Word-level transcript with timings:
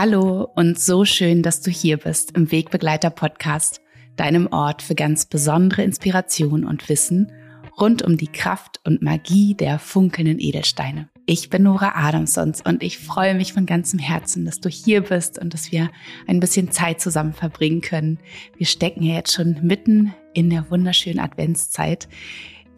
Hallo 0.00 0.48
und 0.54 0.78
so 0.78 1.04
schön, 1.04 1.42
dass 1.42 1.60
du 1.60 1.72
hier 1.72 1.96
bist 1.96 2.36
im 2.36 2.52
Wegbegleiter 2.52 3.10
Podcast, 3.10 3.80
deinem 4.14 4.46
Ort 4.52 4.80
für 4.80 4.94
ganz 4.94 5.26
besondere 5.26 5.82
Inspiration 5.82 6.64
und 6.64 6.88
Wissen 6.88 7.32
rund 7.80 8.02
um 8.02 8.16
die 8.16 8.28
Kraft 8.28 8.78
und 8.84 9.02
Magie 9.02 9.54
der 9.54 9.80
funkelnden 9.80 10.38
Edelsteine. 10.38 11.08
Ich 11.26 11.50
bin 11.50 11.64
Nora 11.64 11.94
Adamsons 11.96 12.60
und 12.60 12.84
ich 12.84 12.98
freue 12.98 13.34
mich 13.34 13.52
von 13.52 13.66
ganzem 13.66 13.98
Herzen, 13.98 14.44
dass 14.44 14.60
du 14.60 14.68
hier 14.68 15.00
bist 15.00 15.36
und 15.36 15.52
dass 15.52 15.72
wir 15.72 15.90
ein 16.28 16.38
bisschen 16.38 16.70
Zeit 16.70 17.00
zusammen 17.00 17.32
verbringen 17.32 17.80
können. 17.80 18.20
Wir 18.56 18.66
stecken 18.66 19.02
ja 19.02 19.16
jetzt 19.16 19.32
schon 19.32 19.58
mitten 19.62 20.14
in 20.32 20.48
der 20.48 20.70
wunderschönen 20.70 21.18
Adventszeit. 21.18 22.08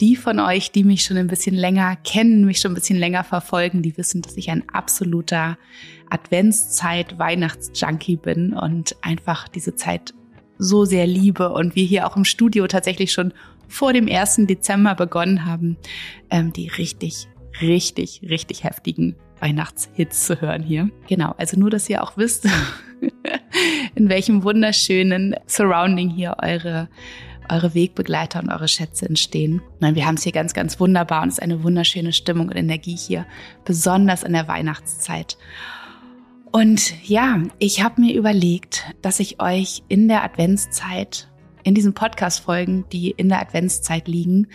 Die 0.01 0.17
von 0.17 0.41
euch, 0.41 0.73
die 0.73 0.83
mich 0.83 1.03
schon 1.03 1.19
ein 1.19 1.27
bisschen 1.27 1.55
länger 1.55 1.95
kennen, 1.97 2.47
mich 2.47 2.61
schon 2.61 2.73
ein 2.73 2.77
bisschen 2.77 2.99
länger 2.99 3.23
verfolgen, 3.23 3.83
die 3.83 3.99
wissen, 3.99 4.23
dass 4.23 4.39
ich 4.39 4.51
ein 4.51 4.67
absoluter 4.71 5.59
Adventszeit-Weihnachtsjunkie 6.09 8.17
bin 8.17 8.55
und 8.55 8.97
einfach 9.03 9.47
diese 9.47 9.75
Zeit 9.75 10.15
so 10.57 10.87
sehr 10.87 11.07
liebe 11.07 11.53
und 11.53 11.77
wir 11.77 11.85
hier 11.85 12.07
auch 12.07 12.17
im 12.17 12.25
Studio 12.25 12.67
tatsächlich 12.67 13.13
schon 13.13 13.35
vor 13.69 13.93
dem 13.93 14.09
1. 14.09 14.47
Dezember 14.47 14.95
begonnen 14.95 15.45
haben, 15.45 15.77
ähm, 16.31 16.51
die 16.53 16.69
richtig, 16.69 17.29
richtig, 17.61 18.23
richtig 18.29 18.65
heftigen 18.65 19.17
Weihnachtshits 19.41 20.27
zu 20.27 20.41
hören 20.41 20.63
hier. 20.63 20.91
Genau, 21.09 21.35
also 21.37 21.59
nur, 21.59 21.71
dass 21.71 21.91
ihr 21.91 22.03
auch 22.03 22.17
wisst, 22.17 22.49
in 23.95 24.09
welchem 24.09 24.45
wunderschönen 24.45 25.37
Surrounding 25.47 26.09
hier 26.09 26.37
eure 26.43 26.89
eure 27.51 27.75
Wegbegleiter 27.75 28.41
und 28.41 28.51
eure 28.51 28.69
Schätze 28.69 29.07
entstehen. 29.07 29.61
Nein, 29.81 29.95
wir 29.95 30.07
haben 30.07 30.15
es 30.15 30.23
hier 30.23 30.33
ganz, 30.33 30.55
ganz 30.55 30.79
wunderbar 30.81 31.23
und 31.23 31.29
es 31.29 31.35
ist 31.35 31.43
eine 31.43 31.63
wunderschöne 31.63 32.13
Stimmung 32.13 32.49
und 32.49 32.57
Energie 32.57 32.97
hier, 32.97 33.27
besonders 33.65 34.23
in 34.23 34.33
der 34.33 34.49
Weihnachtszeit. 34.49 35.37
Und 36.53 37.07
ja, 37.07 37.43
ich 37.59 37.83
habe 37.83 38.01
mir 38.01 38.15
überlegt, 38.15 38.85
dass 39.03 39.21
ich 39.21 39.41
euch 39.41 39.83
in 39.89 40.09
der 40.09 40.25
Adventszeit 40.25 41.29
in 41.63 41.75
diesen 41.75 41.93
Podcast-Folgen, 41.93 42.87
die 42.91 43.11
in 43.11 43.29
der 43.29 43.41
Adventszeit 43.41 44.09
liegen, 44.09 44.49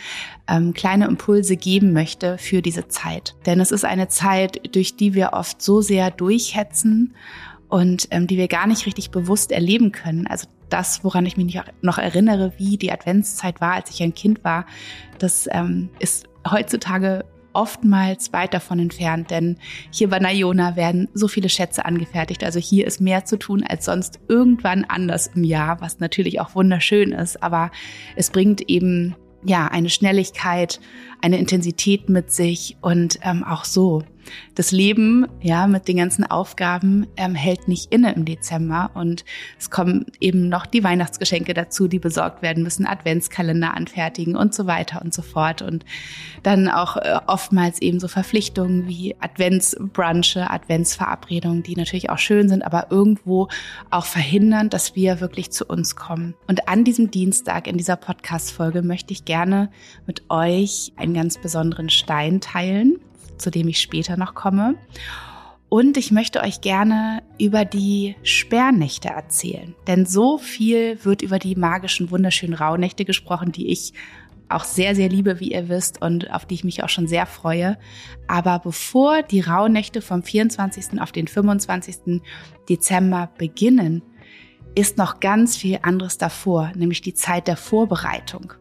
ähm, 0.48 0.74
kleine 0.74 1.06
Impulse 1.06 1.56
geben 1.56 1.94
möchte 1.94 2.38
für 2.38 2.62
diese 2.62 2.88
Zeit. 2.88 3.36
Denn 3.46 3.60
es 3.60 3.72
ist 3.72 3.86
eine 3.86 4.08
Zeit, 4.08 4.76
durch 4.76 4.96
die 4.96 5.14
wir 5.14 5.34
oft 5.34 5.62
so 5.62 5.82
sehr 5.82 6.10
durchhetzen 6.12 7.14
und 7.70 8.08
ähm, 8.12 8.28
die 8.28 8.38
wir 8.38 8.48
gar 8.48 8.68
nicht 8.68 8.86
richtig 8.86 9.12
bewusst 9.12 9.52
erleben 9.52 9.92
können. 9.92 10.28
Also 10.28 10.48
das, 10.70 11.04
woran 11.04 11.26
ich 11.26 11.38
mich 11.38 11.60
noch 11.82 11.98
erinnere, 11.98 12.54
wie 12.58 12.78
die 12.78 12.92
Adventszeit 12.92 13.62
war, 13.62 13.74
als 13.74 13.90
ich 13.90 14.02
ein 14.02 14.14
Kind 14.14 14.44
war, 14.44 14.66
das 15.20 15.48
ähm, 15.52 15.90
ist 16.00 16.28
heutzutage 16.50 17.26
oftmals 17.56 18.34
weit 18.34 18.54
davon 18.54 18.80
entfernt, 18.80 19.32
denn 19.32 19.58
hier 19.90 20.10
bei 20.10 20.20
Nayona 20.20 20.76
werden 20.76 21.08
so 21.14 21.28
viele 21.28 21.50
Schätze 21.50 21.86
angefertigt. 21.86 22.44
Also 22.44 22.60
hier 22.60 22.86
ist 22.86 23.00
mehr 23.00 23.26
zu 23.26 23.38
tun 23.38 23.64
als 23.64 23.86
sonst 23.86 24.20
irgendwann 24.28 24.84
anders 24.84 25.28
im 25.28 25.44
Jahr, 25.44 25.82
was 25.82 26.00
natürlich 26.00 26.42
auch 26.42 26.54
wunderschön 26.54 27.14
ist, 27.14 27.42
aber 27.42 27.72
es 28.16 28.30
bringt 28.30 28.70
eben 28.70 29.16
ja 29.44 29.68
eine 29.68 29.90
Schnelligkeit, 29.90 30.80
eine 31.22 31.38
Intensität 31.38 32.10
mit 32.10 32.32
sich 32.32 32.78
und 32.82 33.20
ähm, 33.22 33.44
auch 33.44 33.64
so 33.64 34.04
das 34.56 34.72
Leben, 34.72 35.28
ja, 35.42 35.68
mit 35.68 35.88
den 35.88 35.98
ganzen 35.98 36.24
Aufgaben 36.24 37.08
ähm, 37.18 37.36
hält 37.36 37.68
nicht 37.68 37.92
inne 37.92 38.14
im 38.14 38.26
Dezember 38.26 38.92
und 38.94 39.26
es 39.60 39.70
kommen 39.70 40.06
eben 40.20 40.50
noch 40.50 40.66
die 40.66 40.84
Weihnachtsgeschenke 40.84 41.54
dazu, 41.54 41.88
die 41.88 42.00
besorgt 42.00 42.42
werden 42.42 42.64
müssen, 42.64 42.86
Adventskalender 42.86 43.74
anfertigen 43.74 44.36
und 44.36 44.54
so 44.54 44.66
weiter 44.68 45.02
und 45.02 45.14
so 45.14 45.22
fort 45.22 45.62
und 45.62 45.86
dann 46.44 46.68
auch 46.68 46.98
äh, 46.98 47.20
oftmals 47.28 47.82
eben 47.82 48.00
so 48.00 48.08
Verpflichtungen 48.08 48.88
wie 48.88 49.16
Adventsbrunche, 49.20 50.50
Adventsverabredungen, 50.50 51.64
die 51.64 51.76
natürlich 51.76 52.10
auch 52.10 52.18
schön 52.18 52.50
sind, 52.50 52.64
aber 52.64 52.88
irgendwo 52.92 53.48
auch 53.90 54.06
verhindern, 54.06 54.70
dass 54.70 54.96
wir 54.96 55.22
wirklich 55.22 55.52
zu 55.52 55.66
uns 55.66 55.96
kommen. 55.96 56.36
Und 56.48 56.68
an 56.68 56.84
diesem 56.84 57.12
Dienstag 57.12 57.68
in 57.68 57.78
dieser 57.78 57.96
Podcast-Folge 57.96 58.82
möchte 58.82 59.14
ich 59.14 59.26
gerne 59.26 59.70
mit 60.06 60.24
euch 60.30 60.94
einen 60.96 61.14
ganz 61.14 61.38
besonderen 61.38 61.90
Stein 61.90 62.42
teilen 62.42 63.00
zu 63.38 63.52
dem 63.52 63.68
ich 63.68 63.80
später 63.80 64.18
noch 64.18 64.36
komme. 64.36 64.76
Und 65.70 65.98
ich 65.98 66.12
möchte 66.12 66.42
euch 66.42 66.62
gerne 66.62 67.24
über 67.40 67.66
die 67.66 68.16
Sperrnächte 68.24 69.10
erzählen. 69.10 69.76
Denn 69.88 70.06
so 70.06 70.38
viel 70.38 71.04
wird 71.04 71.22
über 71.22 71.40
die 71.40 71.56
magischen, 71.56 72.12
wunderschönen 72.12 72.54
Rauhnächte 72.54 73.04
gesprochen, 73.04 73.52
die 73.52 73.72
ich 73.72 73.94
auch 74.48 74.64
sehr, 74.64 74.96
sehr 74.96 75.10
liebe, 75.10 75.40
wie 75.40 75.52
ihr 75.52 75.70
wisst, 75.70 76.02
und 76.02 76.32
auf 76.32 76.46
die 76.46 76.56
ich 76.56 76.64
mich 76.64 76.84
auch 76.84 76.90
schon 76.90 77.08
sehr 77.08 77.26
freue. 77.26 77.78
Aber 78.28 78.60
bevor 78.60 79.24
die 79.24 79.42
Rauhnächte 79.42 80.02
vom 80.02 80.24
24. 80.24 81.02
auf 81.02 81.12
den 81.12 81.28
25. 81.28 82.22
Dezember 82.70 83.30
beginnen, 83.38 84.04
ist 84.76 84.98
noch 84.98 85.20
ganz 85.20 85.58
viel 85.58 85.80
anderes 85.82 86.18
davor, 86.18 86.72
nämlich 86.76 87.02
die 87.02 87.14
Zeit 87.14 87.48
der 87.48 87.58
Vorbereitung. 87.58 88.54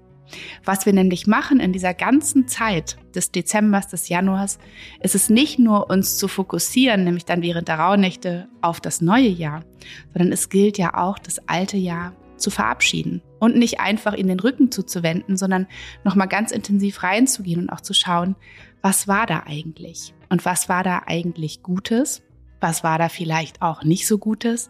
Was 0.64 0.86
wir 0.86 0.92
nämlich 0.92 1.26
machen 1.26 1.60
in 1.60 1.72
dieser 1.72 1.94
ganzen 1.94 2.48
Zeit 2.48 2.96
des 3.14 3.30
Dezembers, 3.30 3.88
des 3.88 4.08
Januars, 4.08 4.58
ist 5.00 5.14
es 5.14 5.30
nicht 5.30 5.58
nur 5.58 5.90
uns 5.90 6.16
zu 6.16 6.28
fokussieren, 6.28 7.04
nämlich 7.04 7.24
dann 7.24 7.42
während 7.42 7.68
der 7.68 7.78
Rauhnächte 7.78 8.48
auf 8.60 8.80
das 8.80 9.00
neue 9.00 9.28
Jahr, 9.28 9.64
sondern 10.12 10.32
es 10.32 10.48
gilt 10.48 10.78
ja 10.78 10.94
auch, 10.94 11.18
das 11.18 11.48
alte 11.48 11.76
Jahr 11.76 12.12
zu 12.36 12.50
verabschieden 12.50 13.22
und 13.38 13.56
nicht 13.56 13.80
einfach 13.80 14.12
in 14.14 14.28
den 14.28 14.40
Rücken 14.40 14.70
zuzuwenden, 14.70 15.36
sondern 15.36 15.66
nochmal 16.02 16.28
ganz 16.28 16.50
intensiv 16.50 17.02
reinzugehen 17.02 17.60
und 17.60 17.70
auch 17.70 17.80
zu 17.80 17.94
schauen, 17.94 18.36
was 18.82 19.08
war 19.08 19.26
da 19.26 19.44
eigentlich? 19.46 20.14
Und 20.28 20.44
was 20.44 20.68
war 20.68 20.82
da 20.82 21.02
eigentlich 21.06 21.62
Gutes? 21.62 22.22
Was 22.60 22.84
war 22.84 22.98
da 22.98 23.08
vielleicht 23.08 23.62
auch 23.62 23.82
nicht 23.82 24.06
so 24.06 24.18
Gutes? 24.18 24.68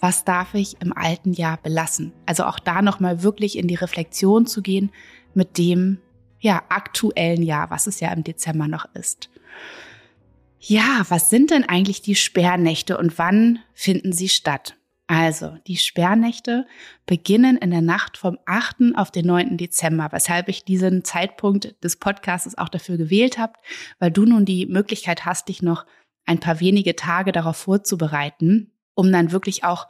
Was 0.00 0.24
darf 0.24 0.54
ich 0.54 0.80
im 0.80 0.96
alten 0.96 1.32
Jahr 1.32 1.58
belassen? 1.58 2.12
Also 2.26 2.44
auch 2.44 2.58
da 2.58 2.82
nochmal 2.82 3.22
wirklich 3.22 3.56
in 3.56 3.68
die 3.68 3.74
Reflexion 3.74 4.46
zu 4.46 4.62
gehen 4.62 4.90
mit 5.34 5.58
dem, 5.58 5.98
ja, 6.40 6.62
aktuellen 6.68 7.42
Jahr, 7.42 7.70
was 7.70 7.86
es 7.86 8.00
ja 8.00 8.12
im 8.12 8.24
Dezember 8.24 8.66
noch 8.66 8.86
ist. 8.94 9.30
Ja, 10.58 11.04
was 11.08 11.30
sind 11.30 11.50
denn 11.50 11.68
eigentlich 11.68 12.02
die 12.02 12.14
Sperrnächte 12.14 12.98
und 12.98 13.18
wann 13.18 13.60
finden 13.72 14.12
sie 14.12 14.28
statt? 14.28 14.76
Also, 15.06 15.56
die 15.66 15.76
Sperrnächte 15.76 16.66
beginnen 17.04 17.56
in 17.56 17.70
der 17.70 17.80
Nacht 17.80 18.16
vom 18.16 18.38
8. 18.46 18.94
auf 18.94 19.10
den 19.10 19.26
9. 19.26 19.56
Dezember, 19.56 20.08
weshalb 20.12 20.48
ich 20.48 20.64
diesen 20.64 21.02
Zeitpunkt 21.02 21.74
des 21.82 21.96
Podcasts 21.96 22.56
auch 22.56 22.68
dafür 22.68 22.96
gewählt 22.96 23.36
habe, 23.36 23.54
weil 23.98 24.12
du 24.12 24.24
nun 24.24 24.44
die 24.44 24.66
Möglichkeit 24.66 25.24
hast, 25.24 25.48
dich 25.48 25.62
noch 25.62 25.84
ein 26.26 26.38
paar 26.38 26.60
wenige 26.60 26.94
Tage 26.94 27.32
darauf 27.32 27.56
vorzubereiten 27.56 28.70
um 28.94 29.10
dann 29.12 29.32
wirklich 29.32 29.64
auch 29.64 29.88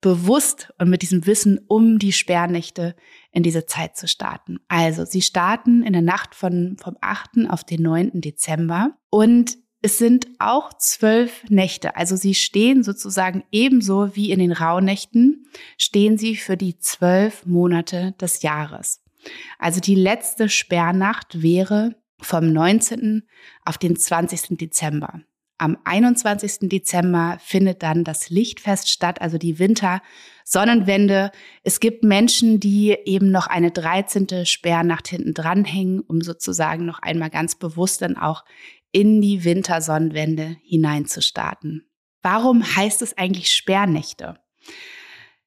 bewusst 0.00 0.72
und 0.78 0.90
mit 0.90 1.02
diesem 1.02 1.26
Wissen 1.26 1.60
um 1.68 1.98
die 1.98 2.12
Sperrnächte 2.12 2.96
in 3.30 3.42
diese 3.42 3.66
Zeit 3.66 3.96
zu 3.96 4.08
starten. 4.08 4.58
Also, 4.68 5.04
sie 5.04 5.22
starten 5.22 5.82
in 5.82 5.92
der 5.92 6.02
Nacht 6.02 6.34
von, 6.34 6.76
vom 6.80 6.96
8. 7.00 7.48
auf 7.48 7.64
den 7.64 7.82
9. 7.82 8.20
Dezember 8.20 8.96
und 9.10 9.56
es 9.82 9.98
sind 9.98 10.28
auch 10.38 10.72
zwölf 10.74 11.42
Nächte. 11.48 11.96
Also 11.96 12.14
sie 12.14 12.34
stehen 12.34 12.84
sozusagen 12.84 13.42
ebenso 13.50 14.14
wie 14.14 14.30
in 14.30 14.38
den 14.38 14.52
Rauhnächten, 14.52 15.44
stehen 15.76 16.16
sie 16.16 16.36
für 16.36 16.56
die 16.56 16.78
zwölf 16.78 17.44
Monate 17.46 18.12
des 18.20 18.42
Jahres. 18.42 19.02
Also 19.58 19.80
die 19.80 19.96
letzte 19.96 20.48
Sperrnacht 20.48 21.42
wäre 21.42 21.96
vom 22.20 22.52
19. 22.52 23.24
auf 23.64 23.76
den 23.76 23.96
20. 23.96 24.56
Dezember. 24.56 25.22
Am 25.58 25.78
21. 25.84 26.68
Dezember 26.68 27.38
findet 27.40 27.82
dann 27.82 28.04
das 28.04 28.30
Lichtfest 28.30 28.90
statt, 28.90 29.20
also 29.20 29.38
die 29.38 29.58
Wintersonnenwende. 29.58 31.30
Es 31.62 31.78
gibt 31.78 32.02
Menschen, 32.02 32.58
die 32.58 32.96
eben 33.04 33.30
noch 33.30 33.46
eine 33.46 33.70
13. 33.70 34.44
Sperrnacht 34.44 35.06
hinten 35.08 35.34
dranhängen, 35.34 36.00
um 36.00 36.20
sozusagen 36.20 36.84
noch 36.84 36.98
einmal 37.00 37.30
ganz 37.30 37.54
bewusst 37.54 38.02
dann 38.02 38.16
auch 38.16 38.44
in 38.90 39.20
die 39.20 39.44
Wintersonnenwende 39.44 40.56
hineinzustarten. 40.64 41.86
Warum 42.22 42.64
heißt 42.64 43.02
es 43.02 43.16
eigentlich 43.16 43.52
Sperrnächte? 43.52 44.38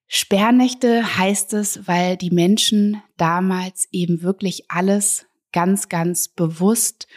Sperrnächte 0.07 1.17
heißt 1.17 1.53
es, 1.53 1.87
weil 1.87 2.15
die 2.15 2.31
Menschen 2.31 3.01
damals 3.17 3.87
eben 3.91 4.21
wirklich 4.21 4.69
alles 4.69 5.25
ganz, 5.51 5.89
ganz 5.89 6.27
bewusst 6.27 7.07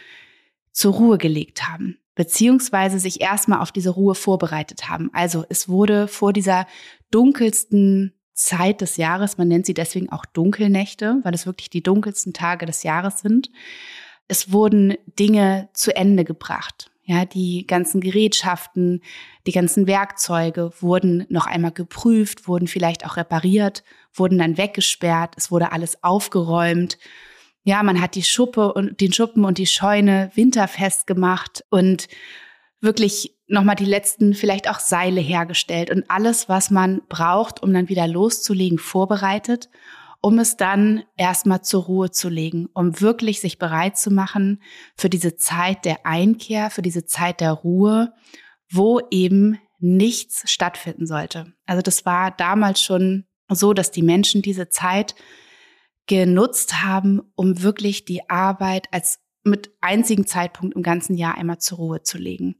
zur 0.71 0.93
Ruhe 0.93 1.17
gelegt 1.17 1.67
haben 1.67 1.99
beziehungsweise 2.19 2.99
sich 2.99 3.21
erstmal 3.21 3.61
auf 3.61 3.71
diese 3.71 3.91
Ruhe 3.91 4.13
vorbereitet 4.13 4.89
haben. 4.89 5.09
Also 5.13 5.45
es 5.47 5.69
wurde 5.69 6.09
vor 6.09 6.33
dieser 6.33 6.67
dunkelsten 7.11 8.13
Zeit 8.33 8.81
des 8.81 8.97
Jahres, 8.97 9.37
man 9.37 9.47
nennt 9.47 9.65
sie 9.65 9.73
deswegen 9.73 10.09
auch 10.11 10.25
Dunkelnächte, 10.25 11.21
weil 11.23 11.33
es 11.33 11.45
wirklich 11.45 11.69
die 11.69 11.81
dunkelsten 11.81 12.33
Tage 12.33 12.65
des 12.65 12.83
Jahres 12.83 13.19
sind. 13.19 13.49
Es 14.27 14.51
wurden 14.51 14.95
Dinge 15.17 15.69
zu 15.71 15.95
Ende 15.95 16.25
gebracht. 16.25 16.91
Ja, 17.05 17.23
die 17.23 17.65
ganzen 17.65 18.01
Gerätschaften, 18.01 19.01
die 19.47 19.53
ganzen 19.53 19.87
Werkzeuge 19.87 20.73
wurden 20.81 21.25
noch 21.29 21.47
einmal 21.47 21.71
geprüft, 21.71 22.49
wurden 22.49 22.67
vielleicht 22.67 23.05
auch 23.05 23.15
repariert, 23.15 23.85
wurden 24.13 24.39
dann 24.39 24.57
weggesperrt, 24.57 25.35
es 25.37 25.51
wurde 25.51 25.71
alles 25.71 26.03
aufgeräumt 26.03 26.97
ja, 27.63 27.83
man 27.83 28.01
hat 28.01 28.15
die 28.15 28.23
Schuppe 28.23 28.73
und 28.73 29.01
den 29.01 29.13
Schuppen 29.13 29.45
und 29.45 29.57
die 29.57 29.67
Scheune 29.67 30.31
winterfest 30.33 31.07
gemacht 31.07 31.63
und 31.69 32.07
wirklich 32.81 33.35
nochmal 33.47 33.75
die 33.75 33.85
letzten 33.85 34.33
vielleicht 34.33 34.69
auch 34.69 34.79
Seile 34.79 35.21
hergestellt 35.21 35.91
und 35.91 36.09
alles, 36.09 36.47
was 36.47 36.71
man 36.71 37.01
braucht, 37.09 37.61
um 37.61 37.73
dann 37.73 37.89
wieder 37.89 38.07
loszulegen, 38.07 38.77
vorbereitet, 38.77 39.69
um 40.21 40.39
es 40.39 40.57
dann 40.57 41.03
erstmal 41.17 41.61
zur 41.61 41.83
Ruhe 41.83 42.11
zu 42.11 42.29
legen, 42.29 42.67
um 42.73 42.99
wirklich 43.01 43.39
sich 43.41 43.57
bereit 43.57 43.97
zu 43.97 44.11
machen 44.11 44.61
für 44.95 45.09
diese 45.09 45.35
Zeit 45.35 45.85
der 45.85 46.05
Einkehr, 46.05 46.69
für 46.69 46.81
diese 46.81 47.05
Zeit 47.05 47.41
der 47.41 47.51
Ruhe, 47.51 48.13
wo 48.71 49.01
eben 49.11 49.59
nichts 49.79 50.49
stattfinden 50.51 51.07
sollte. 51.07 51.53
Also 51.65 51.81
das 51.81 52.05
war 52.05 52.31
damals 52.31 52.83
schon 52.83 53.25
so, 53.49 53.73
dass 53.73 53.91
die 53.91 54.03
Menschen 54.03 54.41
diese 54.41 54.69
Zeit 54.69 55.15
genutzt 56.09 56.81
haben, 56.81 57.21
um 57.35 57.61
wirklich 57.61 58.03
die 58.03 58.29
Arbeit 58.29 58.87
als 58.91 59.19
mit 59.43 59.71
einzigen 59.79 60.25
Zeitpunkt 60.25 60.75
im 60.75 60.81
ganzen 60.81 61.15
Jahr 61.15 61.37
einmal 61.37 61.59
zur 61.59 61.77
Ruhe 61.77 62.03
zu 62.03 62.17
legen. 62.17 62.55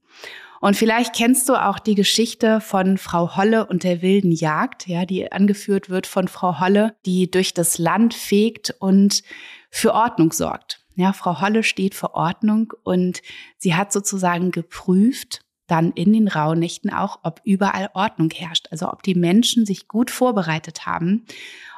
Und 0.61 0.75
vielleicht 0.75 1.15
kennst 1.15 1.49
du 1.49 1.55
auch 1.55 1.79
die 1.79 1.95
Geschichte 1.95 2.61
von 2.61 2.97
Frau 2.97 3.35
Holle 3.35 3.65
und 3.65 3.83
der 3.83 4.01
wilden 4.01 4.31
Jagd, 4.31 4.87
ja, 4.87 5.05
die 5.05 5.31
angeführt 5.31 5.89
wird 5.89 6.05
von 6.05 6.27
Frau 6.27 6.59
Holle, 6.59 6.95
die 7.05 7.31
durch 7.31 7.53
das 7.53 7.77
Land 7.79 8.13
fegt 8.13 8.75
und 8.79 9.23
für 9.71 9.93
Ordnung 9.93 10.31
sorgt. 10.31 10.85
Ja, 10.95 11.11
Frau 11.13 11.41
Holle 11.41 11.63
steht 11.63 11.95
für 11.95 12.13
Ordnung 12.13 12.73
und 12.83 13.21
sie 13.57 13.73
hat 13.73 13.91
sozusagen 13.91 14.51
geprüft, 14.51 15.41
dann 15.65 15.91
in 15.91 16.13
den 16.13 16.27
Rauhnächten 16.27 16.91
auch, 16.91 17.19
ob 17.23 17.41
überall 17.45 17.89
Ordnung 17.93 18.29
herrscht. 18.31 18.67
Also 18.69 18.91
ob 18.91 19.01
die 19.01 19.15
Menschen 19.15 19.65
sich 19.65 19.87
gut 19.87 20.11
vorbereitet 20.11 20.85
haben, 20.85 21.25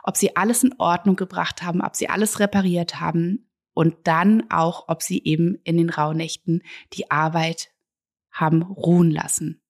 ob 0.04 0.18
sie 0.18 0.36
alles 0.36 0.64
in 0.64 0.74
Ordnung 0.78 1.16
gebracht 1.16 1.64
haben, 1.64 1.82
ob 1.82 1.96
sie 1.96 2.10
alles 2.10 2.40
repariert 2.40 3.00
haben 3.00 3.50
und 3.74 3.96
dann 4.06 4.50
auch, 4.50 4.86
ob 4.88 5.02
sie 5.02 5.24
eben 5.24 5.56
in 5.64 5.78
den 5.78 5.90
Rauhnächten 5.90 6.64
die 6.94 7.12
Arbeit 7.12 7.70
haben 8.32 8.62
ruhen 8.62 9.12
lassen. 9.12 9.62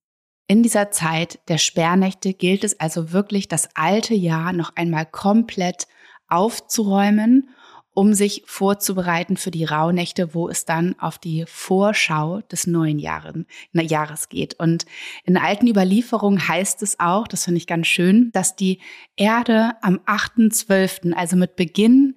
In 0.48 0.63
dieser 0.63 0.92
Zeit 0.92 1.39
der 1.48 1.57
Sperrnächte 1.57 2.33
gilt 2.33 2.63
es 2.63 2.80
also 2.80 3.12
wirklich, 3.12 3.48
das 3.48 3.69
alte 3.75 4.13
Jahr 4.13 4.54
noch 4.54 4.75
einmal 4.75 5.06
komplett 5.06 5.88
aufzuräumen, 6.28 7.50
um 7.93 8.13
sich 8.13 8.43
vorzubereiten 8.45 9.35
für 9.35 9.51
die 9.51 9.65
Rauhnächte, 9.65 10.33
wo 10.33 10.47
es 10.47 10.65
dann 10.65 10.97
auf 10.99 11.17
die 11.17 11.45
Vorschau 11.47 12.41
des 12.41 12.67
neuen 12.67 12.99
Jahren, 12.99 13.45
Jahres 13.73 14.29
geht. 14.29 14.53
Und 14.59 14.85
in 15.25 15.38
alten 15.38 15.67
Überlieferungen 15.67 16.47
heißt 16.47 16.81
es 16.83 16.99
auch, 16.99 17.27
das 17.27 17.45
finde 17.45 17.57
ich 17.57 17.67
ganz 17.67 17.88
schön, 17.88 18.31
dass 18.31 18.55
die 18.55 18.79
Erde 19.17 19.73
am 19.81 19.97
8.12., 20.05 21.13
also 21.13 21.35
mit 21.35 21.55
Beginn 21.55 22.15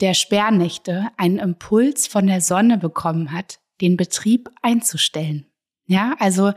der 0.00 0.14
Sperrnächte, 0.14 1.08
einen 1.16 1.38
Impuls 1.38 2.06
von 2.06 2.26
der 2.26 2.40
Sonne 2.40 2.78
bekommen 2.78 3.32
hat, 3.32 3.58
den 3.80 3.96
Betrieb 3.96 4.48
einzustellen. 4.62 5.46
Ja, 5.86 6.16
also 6.18 6.52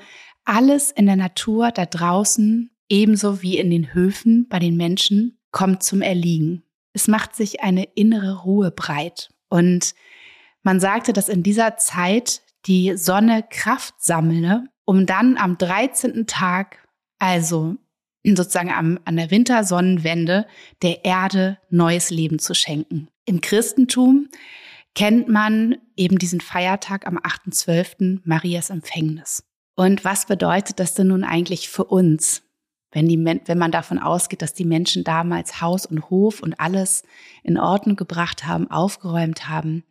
alles 0.45 0.91
in 0.91 1.05
der 1.05 1.15
Natur 1.15 1.71
da 1.71 1.85
draußen, 1.85 2.71
ebenso 2.87 3.41
wie 3.41 3.57
in 3.57 3.69
den 3.69 3.93
Höfen 3.93 4.47
bei 4.47 4.59
den 4.59 4.77
Menschen, 4.77 5.39
kommt 5.51 5.83
zum 5.83 6.01
Erliegen. 6.01 6.63
Es 6.93 7.07
macht 7.07 7.35
sich 7.35 7.61
eine 7.61 7.83
innere 7.95 8.41
Ruhe 8.43 8.71
breit. 8.71 9.29
Und 9.49 9.93
man 10.63 10.79
sagte, 10.79 11.13
dass 11.13 11.29
in 11.29 11.43
dieser 11.43 11.77
Zeit 11.77 12.41
die 12.65 12.97
Sonne 12.97 13.43
Kraft 13.49 13.95
sammle, 13.99 14.65
um 14.85 15.05
dann 15.05 15.37
am 15.37 15.57
13. 15.57 16.27
Tag, 16.27 16.87
also 17.19 17.75
sozusagen 18.23 18.71
am, 18.71 18.99
an 19.05 19.15
der 19.15 19.31
Wintersonnenwende, 19.31 20.45
der 20.81 21.05
Erde 21.05 21.57
neues 21.69 22.09
Leben 22.09 22.39
zu 22.39 22.53
schenken. 22.53 23.07
Im 23.25 23.41
Christentum 23.41 24.29
kennt 24.95 25.29
man 25.29 25.77
eben 25.95 26.17
diesen 26.17 26.41
Feiertag 26.41 27.07
am 27.07 27.17
8.12. 27.17 28.19
Marias 28.23 28.69
Empfängnis. 28.69 29.43
Und 29.75 30.03
was 30.03 30.25
bedeutet 30.25 30.79
das 30.79 30.93
denn 30.93 31.07
nun 31.07 31.23
eigentlich 31.23 31.69
für 31.69 31.85
uns, 31.85 32.43
wenn, 32.91 33.07
die, 33.07 33.23
wenn 33.23 33.57
man 33.57 33.71
davon 33.71 33.99
ausgeht, 33.99 34.41
dass 34.41 34.53
die 34.53 34.65
Menschen 34.65 35.03
damals 35.03 35.61
Haus 35.61 35.85
und 35.85 36.09
Hof 36.09 36.41
und 36.41 36.59
alles 36.59 37.03
in 37.43 37.57
Ordnung 37.57 37.95
gebracht 37.95 38.45
haben, 38.45 38.69
aufgeräumt 38.69 39.47
haben? 39.47 39.83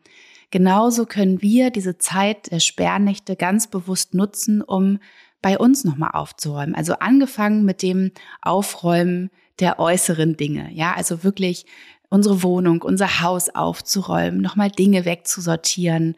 Genauso 0.50 1.04
können 1.04 1.42
wir 1.42 1.70
diese 1.70 1.98
Zeit 1.98 2.50
der 2.50 2.60
Sperrnächte 2.60 3.36
ganz 3.36 3.66
bewusst 3.66 4.14
nutzen, 4.14 4.62
um 4.62 4.98
bei 5.42 5.58
uns 5.58 5.84
nochmal 5.84 6.10
aufzuräumen. 6.14 6.74
Also 6.74 6.94
angefangen 6.94 7.64
mit 7.64 7.82
dem 7.82 8.12
Aufräumen 8.40 9.30
der 9.60 9.78
äußeren 9.78 10.36
Dinge. 10.36 10.70
Ja, 10.72 10.94
also 10.94 11.22
wirklich 11.22 11.66
unsere 12.08 12.42
Wohnung, 12.42 12.82
unser 12.82 13.20
Haus 13.20 13.50
aufzuräumen, 13.50 14.40
nochmal 14.40 14.70
Dinge 14.70 15.04
wegzusortieren, 15.04 16.16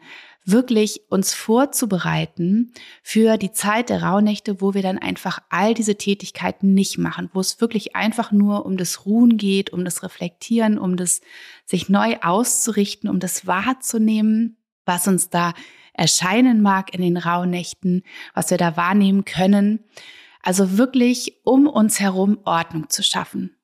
wirklich 0.51 1.01
uns 1.09 1.33
vorzubereiten 1.33 2.73
für 3.03 3.37
die 3.37 3.51
Zeit 3.51 3.89
der 3.89 4.03
Rauhnächte, 4.03 4.61
wo 4.61 4.73
wir 4.73 4.81
dann 4.81 4.97
einfach 4.97 5.39
all 5.49 5.73
diese 5.73 5.95
Tätigkeiten 5.95 6.73
nicht 6.73 6.97
machen, 6.97 7.29
wo 7.33 7.39
es 7.39 7.61
wirklich 7.61 7.95
einfach 7.95 8.31
nur 8.31 8.65
um 8.65 8.77
das 8.77 9.05
Ruhen 9.05 9.37
geht, 9.37 9.71
um 9.71 9.85
das 9.85 10.03
Reflektieren, 10.03 10.77
um 10.77 10.97
das 10.97 11.21
sich 11.65 11.89
neu 11.89 12.17
auszurichten, 12.21 13.09
um 13.09 13.19
das 13.19 13.47
wahrzunehmen, 13.47 14.57
was 14.85 15.07
uns 15.07 15.29
da 15.29 15.53
erscheinen 15.93 16.61
mag 16.61 16.93
in 16.93 17.01
den 17.01 17.17
Rauhnächten, 17.17 18.03
was 18.33 18.49
wir 18.49 18.57
da 18.57 18.77
wahrnehmen 18.77 19.25
können. 19.25 19.79
Also 20.41 20.77
wirklich 20.77 21.39
um 21.43 21.67
uns 21.67 21.99
herum 21.99 22.39
Ordnung 22.45 22.89
zu 22.89 23.03
schaffen. 23.03 23.55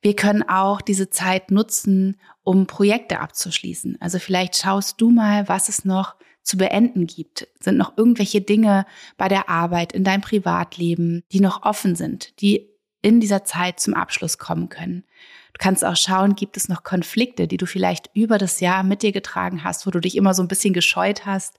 Wir 0.00 0.16
können 0.16 0.42
auch 0.42 0.80
diese 0.80 1.10
Zeit 1.10 1.50
nutzen, 1.50 2.20
um 2.42 2.66
Projekte 2.66 3.20
abzuschließen. 3.20 3.96
Also 4.00 4.18
vielleicht 4.18 4.56
schaust 4.56 5.00
du 5.00 5.10
mal, 5.10 5.48
was 5.48 5.68
es 5.68 5.84
noch 5.84 6.16
zu 6.42 6.56
beenden 6.56 7.06
gibt. 7.06 7.48
Sind 7.60 7.76
noch 7.76 7.96
irgendwelche 7.96 8.40
Dinge 8.40 8.86
bei 9.16 9.28
der 9.28 9.48
Arbeit, 9.48 9.92
in 9.92 10.04
deinem 10.04 10.22
Privatleben, 10.22 11.22
die 11.32 11.40
noch 11.40 11.62
offen 11.62 11.96
sind, 11.96 12.40
die 12.40 12.70
in 13.02 13.20
dieser 13.20 13.44
Zeit 13.44 13.80
zum 13.80 13.94
Abschluss 13.94 14.38
kommen 14.38 14.68
können. 14.68 15.04
Du 15.52 15.58
kannst 15.58 15.84
auch 15.84 15.96
schauen, 15.96 16.36
gibt 16.36 16.56
es 16.56 16.68
noch 16.68 16.84
Konflikte, 16.84 17.48
die 17.48 17.56
du 17.56 17.66
vielleicht 17.66 18.10
über 18.14 18.38
das 18.38 18.60
Jahr 18.60 18.82
mit 18.82 19.02
dir 19.02 19.12
getragen 19.12 19.64
hast, 19.64 19.86
wo 19.86 19.90
du 19.90 20.00
dich 20.00 20.16
immer 20.16 20.34
so 20.34 20.42
ein 20.42 20.48
bisschen 20.48 20.72
gescheut 20.72 21.26
hast, 21.26 21.58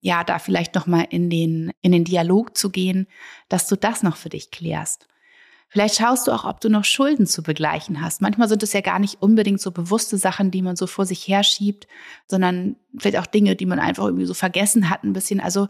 ja, 0.00 0.24
da 0.24 0.38
vielleicht 0.38 0.74
noch 0.74 0.86
mal 0.86 1.06
in 1.10 1.30
den 1.30 1.72
in 1.80 1.92
den 1.92 2.04
Dialog 2.04 2.56
zu 2.56 2.70
gehen, 2.70 3.06
dass 3.48 3.68
du 3.68 3.76
das 3.76 4.02
noch 4.02 4.16
für 4.16 4.28
dich 4.28 4.50
klärst. 4.50 5.06
Vielleicht 5.72 5.96
schaust 5.96 6.26
du 6.26 6.32
auch, 6.32 6.44
ob 6.44 6.60
du 6.60 6.68
noch 6.68 6.84
Schulden 6.84 7.26
zu 7.26 7.42
begleichen 7.42 8.02
hast. 8.02 8.20
Manchmal 8.20 8.46
sind 8.46 8.62
es 8.62 8.74
ja 8.74 8.82
gar 8.82 8.98
nicht 8.98 9.22
unbedingt 9.22 9.58
so 9.58 9.70
bewusste 9.70 10.18
Sachen, 10.18 10.50
die 10.50 10.60
man 10.60 10.76
so 10.76 10.86
vor 10.86 11.06
sich 11.06 11.26
herschiebt, 11.26 11.88
sondern 12.26 12.76
vielleicht 12.98 13.16
auch 13.16 13.24
Dinge, 13.24 13.56
die 13.56 13.64
man 13.64 13.78
einfach 13.78 14.04
irgendwie 14.04 14.26
so 14.26 14.34
vergessen 14.34 14.90
hat 14.90 15.02
ein 15.02 15.14
bisschen. 15.14 15.40
Also 15.40 15.68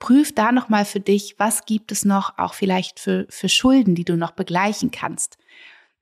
prüf 0.00 0.34
da 0.34 0.50
noch 0.50 0.70
mal 0.70 0.84
für 0.84 0.98
dich, 0.98 1.36
was 1.38 1.66
gibt 1.66 1.92
es 1.92 2.04
noch 2.04 2.36
auch 2.36 2.52
vielleicht 2.52 2.98
für, 2.98 3.26
für 3.30 3.48
Schulden, 3.48 3.94
die 3.94 4.04
du 4.04 4.16
noch 4.16 4.32
begleichen 4.32 4.90
kannst. 4.90 5.38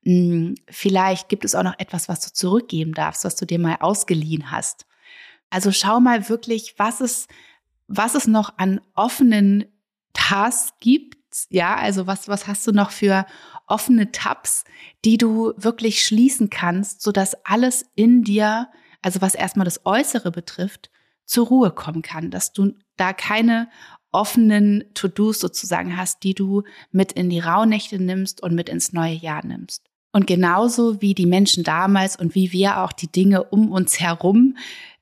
Hm, 0.03 0.55
vielleicht 0.67 1.29
gibt 1.29 1.45
es 1.45 1.53
auch 1.53 1.61
noch 1.61 1.77
etwas, 1.77 2.09
was 2.09 2.21
du 2.21 2.33
zurückgeben 2.33 2.95
darfst, 2.95 3.23
was 3.23 3.35
du 3.35 3.45
dir 3.45 3.59
mal 3.59 3.77
ausgeliehen 3.81 4.49
hast. 4.49 4.87
Also 5.51 5.71
schau 5.71 5.99
mal 5.99 6.27
wirklich, 6.27 6.73
was 6.77 7.01
es, 7.01 7.27
was 7.87 8.15
es 8.15 8.25
noch 8.25 8.57
an 8.57 8.81
offenen 8.95 9.65
Tasks 10.13 10.73
gibt, 10.79 11.17
ja, 11.49 11.75
also 11.75 12.07
was, 12.07 12.27
was 12.27 12.47
hast 12.47 12.65
du 12.67 12.71
noch 12.71 12.91
für 12.91 13.25
offene 13.67 14.11
Tabs, 14.11 14.63
die 15.05 15.17
du 15.17 15.53
wirklich 15.57 16.03
schließen 16.03 16.49
kannst, 16.49 17.01
so 17.01 17.11
dass 17.11 17.45
alles 17.45 17.85
in 17.95 18.23
dir, 18.23 18.69
also 19.01 19.21
was 19.21 19.35
erstmal 19.35 19.65
das 19.65 19.85
Äußere 19.85 20.31
betrifft, 20.31 20.89
zur 21.25 21.47
Ruhe 21.47 21.71
kommen 21.71 22.01
kann, 22.01 22.31
dass 22.31 22.53
du 22.53 22.73
da 22.97 23.13
keine 23.13 23.69
offenen 24.11 24.83
To-Dos 24.93 25.39
sozusagen 25.39 25.97
hast, 25.97 26.23
die 26.23 26.35
du 26.35 26.63
mit 26.91 27.11
in 27.13 27.29
die 27.29 27.39
Rauhnächte 27.39 28.01
nimmst 28.01 28.43
und 28.43 28.53
mit 28.53 28.69
ins 28.69 28.93
neue 28.93 29.13
Jahr 29.13 29.45
nimmst. 29.45 29.89
Und 30.11 30.27
genauso 30.27 31.01
wie 31.01 31.15
die 31.15 31.25
Menschen 31.25 31.63
damals 31.63 32.15
und 32.15 32.35
wie 32.35 32.51
wir 32.51 32.81
auch 32.81 32.91
die 32.91 33.11
Dinge 33.11 33.43
um 33.45 33.71
uns 33.71 33.99
herum 33.99 34.57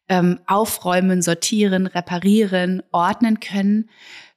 ähm, 0.07 0.39
aufräumen, 0.47 1.21
sortieren, 1.21 1.88
reparieren, 1.88 2.81
ordnen 2.91 3.41
können, 3.41 3.89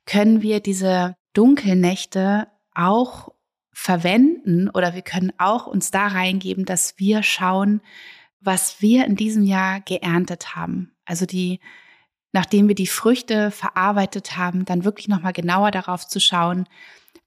können 0.05 0.43
wir 0.43 0.61
diese 0.61 1.17
Dunkelnächte 1.35 2.49
auch 2.75 3.29
verwenden 3.73 4.71
oder 4.71 4.95
wir 4.95 5.03
können 5.03 5.33
auch 5.39 5.67
uns 5.67 5.91
da 5.91 6.07
reingeben, 6.07 6.65
dass 6.65 6.99
wir 6.99 7.23
schauen, 7.23 7.83
was 8.41 8.81
wir 8.81 9.05
in 9.05 9.17
diesem 9.17 9.43
Jahr 9.43 9.81
geerntet 9.81 10.55
haben. 10.55 10.95
Also 11.05 11.27
die, 11.27 11.61
nachdem 12.33 12.69
wir 12.69 12.75
die 12.75 12.87
Früchte 12.87 13.51
verarbeitet 13.51 14.37
haben, 14.37 14.65
dann 14.65 14.85
wirklich 14.85 15.09
nochmal 15.09 15.33
genauer 15.33 15.71
darauf 15.71 16.07
zu 16.07 16.21
schauen, 16.21 16.69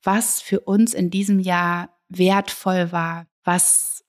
was 0.03 0.41
für 0.41 0.61
uns 0.61 0.93
in 0.93 1.09
diesem 1.09 1.39
Jahr 1.39 1.89
wertvoll 2.07 2.91
war, 2.91 3.27
was 3.43 4.05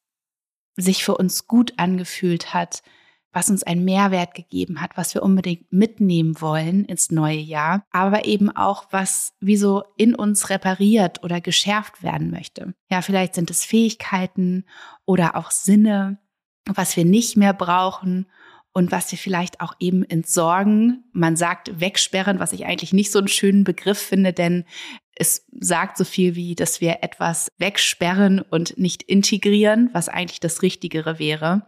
sich 0.77 1.05
für 1.05 1.17
uns 1.17 1.49
gut 1.49 1.75
angefühlt 1.77 2.55
hat, 2.55 2.83
was 3.33 3.51
uns 3.51 3.63
einen 3.63 3.85
Mehrwert 3.85 4.35
gegeben 4.35 4.81
hat, 4.81 4.97
was 4.97 5.15
wir 5.15 5.23
unbedingt 5.23 5.73
mitnehmen 5.73 6.41
wollen 6.41 6.85
ins 6.85 7.11
neue 7.11 7.39
Jahr, 7.39 7.85
aber 7.91 8.25
eben 8.25 8.51
auch, 8.51 8.87
was 8.91 9.35
wie 9.41 9.57
so 9.57 9.83
in 9.97 10.15
uns 10.15 10.51
repariert 10.51 11.23
oder 11.23 11.41
geschärft 11.41 12.03
werden 12.03 12.31
möchte. 12.31 12.75
Ja, 12.91 13.03
vielleicht 13.03 13.35
sind 13.35 13.51
es 13.51 13.65
Fähigkeiten 13.65 14.65
oder 15.05 15.37
auch 15.37 15.51
Sinne, 15.51 16.19
was 16.67 16.97
wir 16.97 17.05
nicht 17.05 17.37
mehr 17.37 17.53
brauchen 17.53 18.27
und 18.73 18.93
was 18.93 19.11
wir 19.11 19.19
vielleicht 19.19 19.61
auch 19.61 19.75
eben 19.81 20.05
entsorgen. 20.05 21.05
Man 21.13 21.37
sagt 21.37 21.81
wegsperren, 21.81 22.39
was 22.39 22.53
ich 22.53 22.67
eigentlich 22.67 22.93
nicht 22.93 23.11
so 23.11 23.19
einen 23.19 23.29
schönen 23.29 23.65
Begriff 23.65 23.99
finde, 23.99 24.33
denn 24.33 24.65
es 25.17 25.47
sagt 25.59 25.97
so 25.97 26.05
viel 26.05 26.37
wie, 26.37 26.55
dass 26.55 26.81
wir 26.81 27.03
etwas 27.03 27.51
wegsperren 27.59 28.41
und 28.41 28.79
nicht 28.79 29.03
integrieren, 29.03 29.91
was 29.93 30.09
eigentlich 30.09 30.39
das 30.39 30.63
Richtigere 30.63 31.19
wäre. 31.19 31.67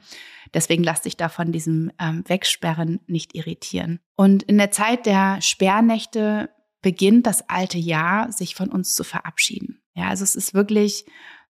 Deswegen 0.54 0.82
lass 0.82 1.02
dich 1.02 1.16
da 1.16 1.28
von 1.28 1.52
diesem 1.52 1.92
ähm, 1.98 2.24
Wegsperren 2.26 3.00
nicht 3.06 3.34
irritieren. 3.34 4.00
Und 4.16 4.42
in 4.42 4.58
der 4.58 4.70
Zeit 4.70 5.06
der 5.06 5.40
Sperrnächte 5.40 6.50
beginnt 6.82 7.26
das 7.26 7.48
alte 7.48 7.78
Jahr, 7.78 8.32
sich 8.32 8.54
von 8.54 8.70
uns 8.70 8.94
zu 8.94 9.04
verabschieden. 9.04 9.80
Ja, 9.94 10.08
also 10.08 10.24
es 10.24 10.34
ist 10.34 10.54
wirklich 10.54 11.04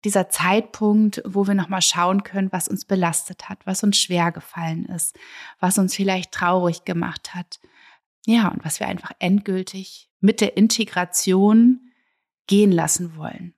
dieser 0.04 0.28
Zeitpunkt, 0.28 1.22
wo 1.24 1.46
wir 1.46 1.54
nochmal 1.54 1.82
schauen 1.82 2.22
können, 2.22 2.52
was 2.52 2.68
uns 2.68 2.84
belastet 2.84 3.48
hat, 3.48 3.66
was 3.66 3.82
uns 3.82 3.98
schwer 3.98 4.30
gefallen 4.32 4.84
ist, 4.86 5.18
was 5.58 5.78
uns 5.78 5.94
vielleicht 5.94 6.32
traurig 6.32 6.84
gemacht 6.84 7.34
hat. 7.34 7.58
Ja, 8.26 8.48
und 8.48 8.64
was 8.64 8.78
wir 8.80 8.86
einfach 8.86 9.12
endgültig 9.18 10.10
mit 10.20 10.40
der 10.40 10.56
Integration 10.56 11.92
gehen 12.46 12.72
lassen 12.72 13.16
wollen. 13.16 13.54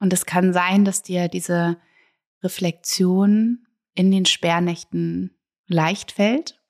Und 0.00 0.12
es 0.12 0.26
kann 0.26 0.52
sein, 0.52 0.84
dass 0.84 1.02
dir 1.02 1.28
diese 1.28 1.78
Reflexion 2.42 3.66
in 3.98 4.12
den 4.12 4.26
Sperrnächten 4.26 5.36
leicht 5.66 6.12
fällt. 6.12 6.60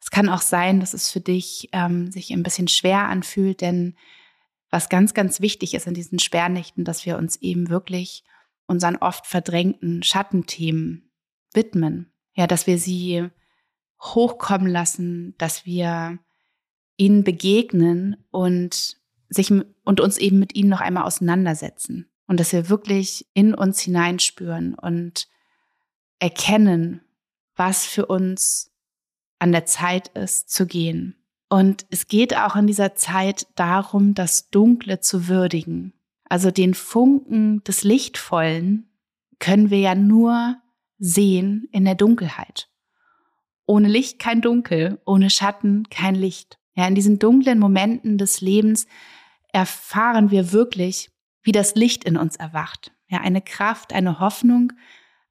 Es 0.00 0.10
kann 0.10 0.28
auch 0.28 0.42
sein, 0.42 0.80
dass 0.80 0.92
es 0.92 1.10
für 1.10 1.20
dich 1.20 1.68
ähm, 1.72 2.10
sich 2.10 2.32
ein 2.32 2.42
bisschen 2.42 2.66
schwer 2.66 3.08
anfühlt, 3.08 3.60
denn 3.60 3.96
was 4.70 4.88
ganz, 4.88 5.14
ganz 5.14 5.40
wichtig 5.40 5.74
ist 5.74 5.86
in 5.86 5.94
diesen 5.94 6.18
Sperrnächten, 6.18 6.84
dass 6.84 7.06
wir 7.06 7.16
uns 7.16 7.36
eben 7.36 7.68
wirklich 7.68 8.24
unseren 8.66 8.96
oft 8.96 9.28
verdrängten 9.28 10.02
Schattenthemen 10.02 11.10
widmen. 11.52 12.12
Ja, 12.34 12.48
dass 12.48 12.66
wir 12.66 12.78
sie 12.78 13.28
hochkommen 14.02 14.66
lassen, 14.66 15.36
dass 15.38 15.64
wir 15.64 16.18
ihnen 16.96 17.22
begegnen 17.22 18.16
und 18.32 18.96
sich 19.28 19.52
und 19.84 20.00
uns 20.00 20.18
eben 20.18 20.40
mit 20.40 20.56
ihnen 20.56 20.70
noch 20.70 20.80
einmal 20.80 21.04
auseinandersetzen 21.04 22.10
und 22.26 22.40
dass 22.40 22.52
wir 22.52 22.68
wirklich 22.68 23.28
in 23.32 23.54
uns 23.54 23.80
hineinspüren 23.80 24.74
und 24.74 25.28
erkennen, 26.18 27.00
was 27.56 27.84
für 27.84 28.06
uns 28.06 28.72
an 29.38 29.52
der 29.52 29.66
Zeit 29.66 30.08
ist 30.08 30.50
zu 30.50 30.66
gehen. 30.66 31.16
Und 31.48 31.86
es 31.90 32.06
geht 32.06 32.36
auch 32.36 32.56
in 32.56 32.66
dieser 32.66 32.94
Zeit 32.94 33.46
darum, 33.54 34.14
das 34.14 34.50
Dunkle 34.50 35.00
zu 35.00 35.28
würdigen. 35.28 35.92
Also 36.24 36.50
den 36.50 36.74
Funken 36.74 37.62
des 37.64 37.84
Lichtvollen 37.84 38.88
können 39.38 39.70
wir 39.70 39.78
ja 39.78 39.94
nur 39.94 40.56
sehen 40.98 41.68
in 41.70 41.84
der 41.84 41.94
Dunkelheit. 41.94 42.68
Ohne 43.66 43.88
Licht 43.88 44.18
kein 44.18 44.40
Dunkel, 44.40 45.00
ohne 45.04 45.30
Schatten 45.30 45.88
kein 45.90 46.14
Licht. 46.14 46.58
Ja, 46.74 46.88
in 46.88 46.94
diesen 46.94 47.18
dunklen 47.18 47.58
Momenten 47.58 48.18
des 48.18 48.40
Lebens 48.40 48.86
erfahren 49.52 50.30
wir 50.30 50.52
wirklich, 50.52 51.10
wie 51.42 51.52
das 51.52 51.74
Licht 51.74 52.04
in 52.04 52.16
uns 52.16 52.36
erwacht. 52.36 52.92
Ja, 53.08 53.20
eine 53.20 53.42
Kraft, 53.42 53.92
eine 53.92 54.18
Hoffnung, 54.18 54.72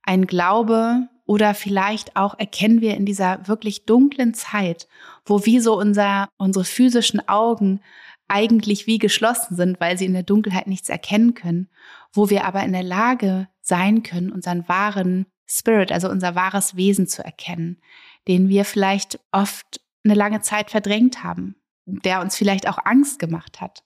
ein 0.04 0.28
Glaube 0.28 1.08
oder 1.26 1.54
vielleicht 1.54 2.16
auch 2.16 2.38
erkennen 2.38 2.82
wir 2.82 2.96
in 2.96 3.06
dieser 3.06 3.48
wirklich 3.48 3.86
dunklen 3.86 4.34
Zeit, 4.34 4.88
wo 5.26 5.46
wie 5.46 5.60
so 5.60 5.78
unser, 5.78 6.28
unsere 6.38 6.66
physischen 6.66 7.28
Augen 7.28 7.82
eigentlich 8.28 8.88
wie 8.88 9.00
geschlossen 9.00 9.56
sind, 9.56 9.80
weil 9.80 9.98
sie 9.98 10.06
in 10.06 10.14
der 10.14 10.24
Dunkelheit 10.24 10.68
nichts 10.68 10.90
erkennen 10.90 11.34
können, 11.34 11.70
wo 12.12 12.30
wir 12.30 12.46
aber 12.46 12.64
in 12.64 12.74
der 12.74 12.84
Lage 12.84 13.48
sein 13.62 14.04
können, 14.04 14.32
unseren 14.32 14.68
wahren 14.68 15.26
Spirit, 15.46 15.92
also 15.92 16.10
unser 16.10 16.36
wahres 16.36 16.76
Wesen 16.76 17.08
zu 17.08 17.24
erkennen, 17.24 17.82
den 18.28 18.50
wir 18.50 18.66
vielleicht 18.66 19.20
oft 19.32 19.82
eine 20.04 20.16
lange 20.16 20.42
Zeit 20.42 20.72
verdrängt 20.72 21.24
haben, 21.24 21.56
der 21.86 22.22
uns 22.22 22.36
vielleicht 22.36 22.68
auch 22.68 22.80
Angst 22.84 23.20
gemacht 23.20 23.62
hat. 23.62 23.84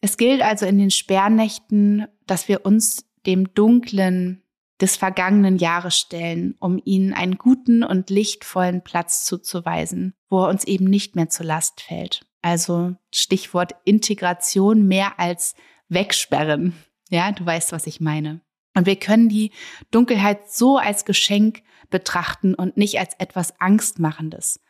Es 0.00 0.16
gilt 0.16 0.42
also 0.42 0.66
in 0.66 0.78
den 0.78 0.90
Sperrnächten, 0.90 2.06
dass 2.26 2.48
wir 2.48 2.64
uns 2.64 3.06
dem 3.26 3.52
Dunklen 3.54 4.42
des 4.80 4.96
vergangenen 4.96 5.58
Jahres 5.58 5.96
stellen, 5.96 6.54
um 6.58 6.80
ihnen 6.84 7.12
einen 7.12 7.36
guten 7.36 7.82
und 7.84 8.10
lichtvollen 8.10 8.82
Platz 8.82 9.24
zuzuweisen, 9.24 10.14
wo 10.28 10.42
er 10.42 10.48
uns 10.48 10.64
eben 10.64 10.86
nicht 10.86 11.16
mehr 11.16 11.28
zur 11.28 11.46
Last 11.46 11.80
fällt. 11.80 12.26
Also 12.42 12.94
Stichwort 13.12 13.74
Integration 13.84 14.86
mehr 14.86 15.18
als 15.18 15.54
wegsperren. 15.88 16.74
Ja, 17.10 17.32
du 17.32 17.44
weißt, 17.44 17.72
was 17.72 17.86
ich 17.86 18.00
meine. 18.00 18.40
Und 18.74 18.86
wir 18.86 18.96
können 18.96 19.28
die 19.28 19.50
Dunkelheit 19.90 20.50
so 20.50 20.78
als 20.78 21.04
Geschenk 21.04 21.62
betrachten 21.90 22.54
und 22.54 22.76
nicht 22.76 22.98
als 22.98 23.14
etwas 23.18 23.60
Angstmachendes. 23.60 24.60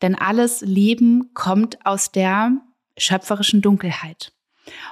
Denn 0.00 0.14
alles 0.14 0.60
Leben 0.60 1.32
kommt 1.34 1.84
aus 1.84 2.12
der 2.12 2.52
schöpferischen 2.96 3.62
Dunkelheit. 3.62 4.32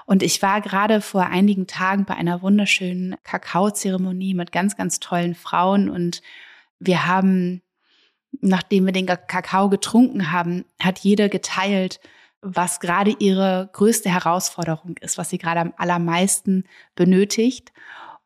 Und 0.06 0.22
ich 0.22 0.40
war 0.42 0.60
gerade 0.60 1.00
vor 1.00 1.26
einigen 1.26 1.66
Tagen 1.66 2.04
bei 2.04 2.14
einer 2.14 2.42
wunderschönen 2.42 3.16
Kakaozeremonie 3.24 4.34
mit 4.34 4.52
ganz, 4.52 4.76
ganz 4.76 5.00
tollen 5.00 5.34
Frauen 5.34 5.88
und 5.88 6.22
wir 6.78 7.06
haben, 7.06 7.62
nachdem 8.40 8.86
wir 8.86 8.92
den 8.92 9.06
Kakao 9.06 9.68
getrunken 9.68 10.32
haben, 10.32 10.64
hat 10.80 10.98
jeder 11.00 11.28
geteilt, 11.28 12.00
was 12.40 12.78
gerade 12.78 13.14
ihre 13.18 13.70
größte 13.72 14.10
Herausforderung 14.10 14.96
ist, 15.00 15.16
was 15.16 15.30
sie 15.30 15.38
gerade 15.38 15.60
am 15.60 15.72
allermeisten 15.78 16.64
benötigt. 16.94 17.72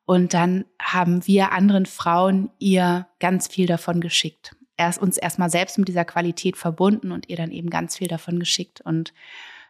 Und 0.06 0.34
dann 0.34 0.64
haben 0.80 1.26
wir 1.26 1.52
anderen 1.52 1.86
Frauen 1.86 2.50
ihr 2.58 3.06
ganz 3.20 3.46
viel 3.46 3.66
davon 3.66 4.00
geschickt. 4.00 4.56
Erst 4.76 5.00
uns 5.00 5.18
erstmal 5.18 5.50
selbst 5.50 5.78
mit 5.78 5.88
dieser 5.88 6.04
Qualität 6.04 6.56
verbunden 6.56 7.12
und 7.12 7.28
ihr 7.28 7.36
dann 7.36 7.52
eben 7.52 7.70
ganz 7.70 7.96
viel 7.96 8.08
davon 8.08 8.38
geschickt. 8.40 8.80
Und 8.80 9.12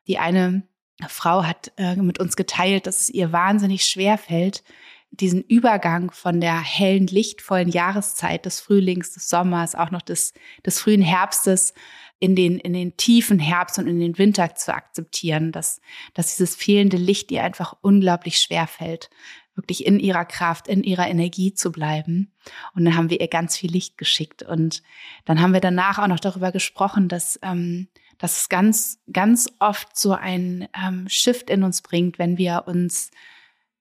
die 0.07 0.19
eine 0.19 0.63
Frau 1.07 1.45
hat 1.45 1.73
äh, 1.77 1.95
mit 1.97 2.19
uns 2.19 2.35
geteilt, 2.35 2.87
dass 2.87 3.03
es 3.03 3.09
ihr 3.11 3.33
wahnsinnig 3.33 3.85
schwer 3.85 4.19
fällt, 4.19 4.65
diesen 5.11 5.43
Übergang 5.43 6.11
von 6.11 6.41
der 6.41 6.61
hellen, 6.61 7.07
lichtvollen 7.07 7.69
Jahreszeit 7.69 8.45
des 8.45 8.61
Frühlings, 8.61 9.13
des 9.13 9.29
Sommers, 9.29 9.75
auch 9.75 9.91
noch 9.91 10.03
des, 10.03 10.35
des 10.67 10.81
frühen 10.81 11.03
Herbstes 11.03 11.73
in 12.19 12.35
den, 12.35 12.59
in 12.59 12.73
den 12.73 12.97
tiefen 12.97 13.39
Herbst 13.39 13.79
und 13.79 13.87
in 13.87 14.01
den 14.01 14.19
Winter 14.19 14.55
zu 14.55 14.75
akzeptieren, 14.75 15.53
dass, 15.53 15.81
dass 16.15 16.37
dieses 16.37 16.57
fehlende 16.57 16.97
Licht 16.97 17.31
ihr 17.31 17.43
einfach 17.43 17.75
unglaublich 17.81 18.39
schwer 18.39 18.67
fällt, 18.67 19.09
wirklich 19.55 19.87
in 19.87 19.99
ihrer 19.99 20.25
Kraft, 20.25 20.69
in 20.69 20.85
ihrer 20.85 21.09
Energie 21.09 21.55
zu 21.55 21.73
bleiben. 21.73 22.33
Und 22.75 22.85
dann 22.85 22.97
haben 22.97 23.11
wir 23.11 23.21
ihr 23.21 23.29
ganz 23.29 23.57
viel 23.57 23.71
Licht 23.71 23.99
geschickt. 23.99 24.43
Und 24.43 24.83
dann 25.25 25.41
haben 25.41 25.53
wir 25.53 25.61
danach 25.61 25.99
auch 25.99 26.07
noch 26.07 26.21
darüber 26.21 26.53
gesprochen, 26.53 27.09
dass, 27.09 27.39
ähm, 27.43 27.89
dass 28.19 28.39
es 28.39 28.49
ganz, 28.49 28.99
ganz 29.13 29.49
oft 29.59 29.97
so 29.97 30.13
ein 30.13 30.69
ähm, 30.77 31.09
Shift 31.09 31.51
in 31.51 31.63
uns 31.63 31.83
bringt, 31.83 32.19
wenn 32.19 32.37
wir 32.37 32.65
uns 32.67 33.11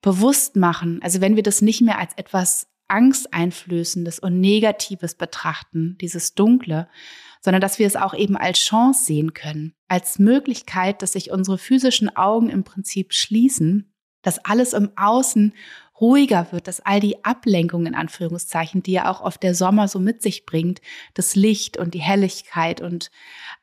bewusst 0.02 0.56
machen, 0.56 1.02
also 1.02 1.22
wenn 1.22 1.36
wir 1.36 1.44
das 1.44 1.62
nicht 1.62 1.82
mehr 1.82 1.98
als 1.98 2.14
etwas 2.16 2.68
Angsteinflößendes 2.88 4.20
und 4.20 4.40
Negatives 4.40 5.16
betrachten, 5.16 5.98
dieses 6.00 6.36
Dunkle, 6.36 6.88
sondern 7.42 7.62
dass 7.62 7.80
wir 7.80 7.88
es 7.88 7.96
auch 7.96 8.14
eben 8.14 8.38
als 8.38 8.60
Chance 8.60 9.06
sehen 9.06 9.34
können, 9.34 9.74
als 9.88 10.20
Möglichkeit, 10.20 11.02
dass 11.02 11.14
sich 11.14 11.32
unsere 11.32 11.58
physischen 11.58 12.16
Augen 12.16 12.50
im 12.50 12.64
Prinzip 12.64 13.14
schließen, 13.14 13.94
dass 14.22 14.44
alles 14.44 14.74
im 14.74 14.92
Außen 14.96 15.54
ruhiger 16.00 16.52
wird, 16.52 16.68
dass 16.68 16.80
all 16.80 17.00
die 17.00 17.24
Ablenkungen 17.26 17.88
in 17.88 17.96
Anführungszeichen, 17.96 18.84
die 18.84 18.94
ja 18.94 19.10
auch 19.10 19.22
oft 19.22 19.42
der 19.44 19.56
Sommer 19.56 19.88
so 19.88 20.00
mit 20.00 20.22
sich 20.22 20.46
bringt, 20.46 20.82
das 21.14 21.36
Licht 21.36 21.78
und 21.78 21.94
die 21.94 22.02
Helligkeit 22.02 22.82
und 22.82 23.12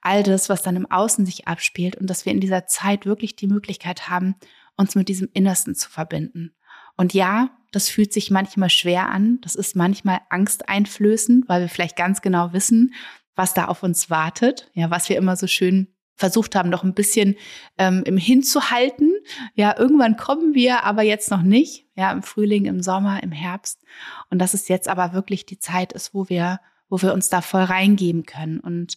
all 0.00 0.22
das, 0.22 0.48
was 0.48 0.62
dann 0.62 0.76
im 0.76 0.90
Außen 0.90 1.26
sich 1.26 1.46
abspielt 1.46 1.96
und 1.96 2.08
dass 2.08 2.26
wir 2.26 2.32
in 2.32 2.40
dieser 2.40 2.66
Zeit 2.66 3.06
wirklich 3.06 3.36
die 3.36 3.46
Möglichkeit 3.46 4.08
haben, 4.08 4.34
uns 4.76 4.94
mit 4.94 5.08
diesem 5.08 5.28
Innersten 5.32 5.74
zu 5.74 5.88
verbinden. 5.88 6.54
Und 6.96 7.14
ja, 7.14 7.50
das 7.72 7.88
fühlt 7.88 8.12
sich 8.12 8.30
manchmal 8.30 8.70
schwer 8.70 9.08
an, 9.08 9.38
das 9.40 9.54
ist 9.54 9.74
manchmal 9.74 10.20
angsteinflößend, 10.30 11.48
weil 11.48 11.62
wir 11.62 11.68
vielleicht 11.68 11.96
ganz 11.96 12.22
genau 12.22 12.52
wissen, 12.52 12.94
was 13.34 13.54
da 13.54 13.66
auf 13.66 13.82
uns 13.82 14.10
wartet, 14.10 14.70
ja, 14.74 14.90
was 14.90 15.08
wir 15.08 15.16
immer 15.16 15.36
so 15.36 15.46
schön 15.46 15.88
versucht 16.16 16.54
haben, 16.54 16.70
noch 16.70 16.84
ein 16.84 16.94
bisschen 16.94 17.34
ähm, 17.78 18.02
im 18.06 18.16
Hinzuhalten. 18.16 19.13
Ja, 19.54 19.78
irgendwann 19.78 20.16
kommen 20.16 20.54
wir, 20.54 20.84
aber 20.84 21.02
jetzt 21.02 21.30
noch 21.30 21.42
nicht. 21.42 21.86
Ja, 21.94 22.12
im 22.12 22.22
Frühling, 22.22 22.64
im 22.66 22.82
Sommer, 22.82 23.22
im 23.22 23.32
Herbst. 23.32 23.82
Und 24.30 24.38
dass 24.38 24.54
es 24.54 24.68
jetzt 24.68 24.88
aber 24.88 25.12
wirklich 25.12 25.46
die 25.46 25.58
Zeit 25.58 25.92
ist, 25.92 26.14
wo 26.14 26.28
wir, 26.28 26.60
wo 26.88 27.00
wir 27.00 27.14
uns 27.14 27.28
da 27.28 27.40
voll 27.40 27.62
reingeben 27.62 28.24
können 28.24 28.60
und 28.60 28.96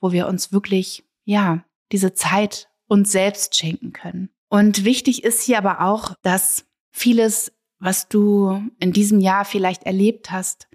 wo 0.00 0.12
wir 0.12 0.26
uns 0.26 0.52
wirklich, 0.52 1.04
ja, 1.24 1.64
diese 1.92 2.14
Zeit 2.14 2.68
uns 2.88 3.12
selbst 3.12 3.56
schenken 3.56 3.92
können. 3.92 4.30
Und 4.48 4.84
wichtig 4.84 5.24
ist 5.24 5.42
hier 5.42 5.58
aber 5.58 5.80
auch, 5.80 6.14
dass 6.22 6.66
vieles, 6.90 7.52
was 7.78 8.08
du 8.08 8.62
in 8.78 8.92
diesem 8.92 9.20
Jahr 9.20 9.44
vielleicht 9.44 9.84
erlebt 9.84 10.30
hast, 10.30 10.68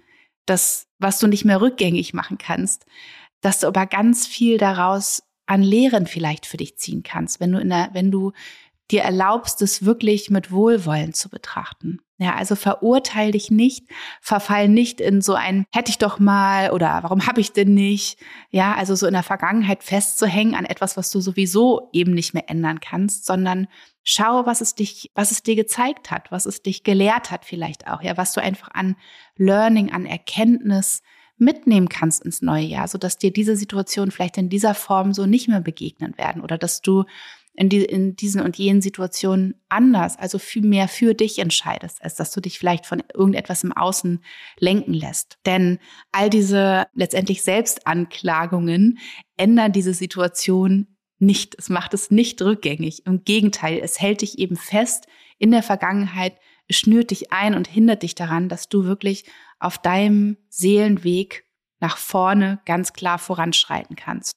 das, 0.46 0.88
was 0.98 1.18
du 1.18 1.26
nicht 1.26 1.44
mehr 1.44 1.60
rückgängig 1.60 2.14
machen 2.14 2.38
kannst, 2.38 2.86
dass 3.40 3.60
du 3.60 3.66
aber 3.66 3.86
ganz 3.86 4.26
viel 4.26 4.58
daraus 4.58 5.22
an 5.46 5.62
Lehren 5.62 6.06
vielleicht 6.06 6.44
für 6.46 6.56
dich 6.56 6.76
ziehen 6.76 7.02
kannst, 7.02 7.40
wenn 7.40 7.52
du 7.52 7.60
in 7.60 7.70
der, 7.70 7.90
wenn 7.92 8.10
du 8.10 8.32
dir 8.90 9.02
erlaubst, 9.02 9.62
es 9.62 9.84
wirklich 9.84 10.30
mit 10.30 10.50
Wohlwollen 10.50 11.12
zu 11.12 11.28
betrachten. 11.28 12.00
Ja, 12.20 12.34
also 12.34 12.56
verurteil 12.56 13.30
dich 13.30 13.52
nicht, 13.52 13.86
verfall 14.20 14.68
nicht 14.68 15.00
in 15.00 15.22
so 15.22 15.34
ein 15.34 15.66
hätte 15.70 15.90
ich 15.90 15.98
doch 15.98 16.18
mal 16.18 16.72
oder 16.72 17.04
warum 17.04 17.28
habe 17.28 17.40
ich 17.40 17.52
denn 17.52 17.74
nicht? 17.74 18.18
Ja, 18.50 18.74
also 18.74 18.96
so 18.96 19.06
in 19.06 19.12
der 19.12 19.22
Vergangenheit 19.22 19.84
festzuhängen 19.84 20.56
an 20.56 20.64
etwas, 20.64 20.96
was 20.96 21.10
du 21.12 21.20
sowieso 21.20 21.90
eben 21.92 22.14
nicht 22.14 22.34
mehr 22.34 22.50
ändern 22.50 22.80
kannst, 22.80 23.24
sondern 23.24 23.68
schau, 24.02 24.46
was 24.46 24.60
es 24.60 24.74
dich, 24.74 25.12
was 25.14 25.30
es 25.30 25.44
dir 25.44 25.54
gezeigt 25.54 26.10
hat, 26.10 26.32
was 26.32 26.44
es 26.44 26.60
dich 26.60 26.82
gelehrt 26.82 27.30
hat 27.30 27.44
vielleicht 27.44 27.86
auch, 27.86 28.02
ja, 28.02 28.16
was 28.16 28.32
du 28.32 28.42
einfach 28.42 28.70
an 28.72 28.96
Learning, 29.36 29.92
an 29.92 30.04
Erkenntnis 30.04 31.02
mitnehmen 31.36 31.88
kannst 31.88 32.24
ins 32.24 32.42
neue 32.42 32.64
Jahr, 32.64 32.88
so 32.88 32.98
dass 32.98 33.18
dir 33.18 33.32
diese 33.32 33.54
Situation 33.54 34.10
vielleicht 34.10 34.38
in 34.38 34.48
dieser 34.48 34.74
Form 34.74 35.12
so 35.12 35.26
nicht 35.26 35.46
mehr 35.46 35.60
begegnen 35.60 36.18
werden 36.18 36.42
oder 36.42 36.58
dass 36.58 36.82
du 36.82 37.04
in, 37.58 37.68
die, 37.68 37.84
in 37.84 38.14
diesen 38.14 38.40
und 38.40 38.56
jenen 38.56 38.80
Situationen 38.80 39.60
anders, 39.68 40.16
also 40.16 40.38
viel 40.38 40.62
mehr 40.62 40.86
für 40.86 41.14
dich 41.14 41.40
entscheidest, 41.40 42.02
als 42.02 42.14
dass 42.14 42.30
du 42.30 42.40
dich 42.40 42.58
vielleicht 42.58 42.86
von 42.86 43.02
irgendetwas 43.12 43.64
im 43.64 43.72
Außen 43.72 44.22
lenken 44.60 44.94
lässt. 44.94 45.38
Denn 45.44 45.80
all 46.12 46.30
diese 46.30 46.86
letztendlich 46.94 47.42
Selbstanklagungen 47.42 48.98
ändern 49.36 49.72
diese 49.72 49.92
Situation 49.92 50.86
nicht. 51.18 51.56
Es 51.58 51.68
macht 51.68 51.94
es 51.94 52.12
nicht 52.12 52.40
rückgängig. 52.40 53.04
Im 53.06 53.24
Gegenteil, 53.24 53.80
es 53.82 54.00
hält 54.00 54.22
dich 54.22 54.38
eben 54.38 54.56
fest 54.56 55.08
in 55.38 55.50
der 55.50 55.64
Vergangenheit, 55.64 56.36
schnürt 56.70 57.10
dich 57.10 57.32
ein 57.32 57.54
und 57.54 57.66
hindert 57.66 58.04
dich 58.04 58.14
daran, 58.14 58.48
dass 58.48 58.68
du 58.68 58.84
wirklich 58.84 59.24
auf 59.58 59.78
deinem 59.78 60.36
Seelenweg 60.48 61.44
nach 61.80 61.96
vorne 61.96 62.60
ganz 62.66 62.92
klar 62.92 63.18
voranschreiten 63.18 63.96
kannst. 63.96 64.32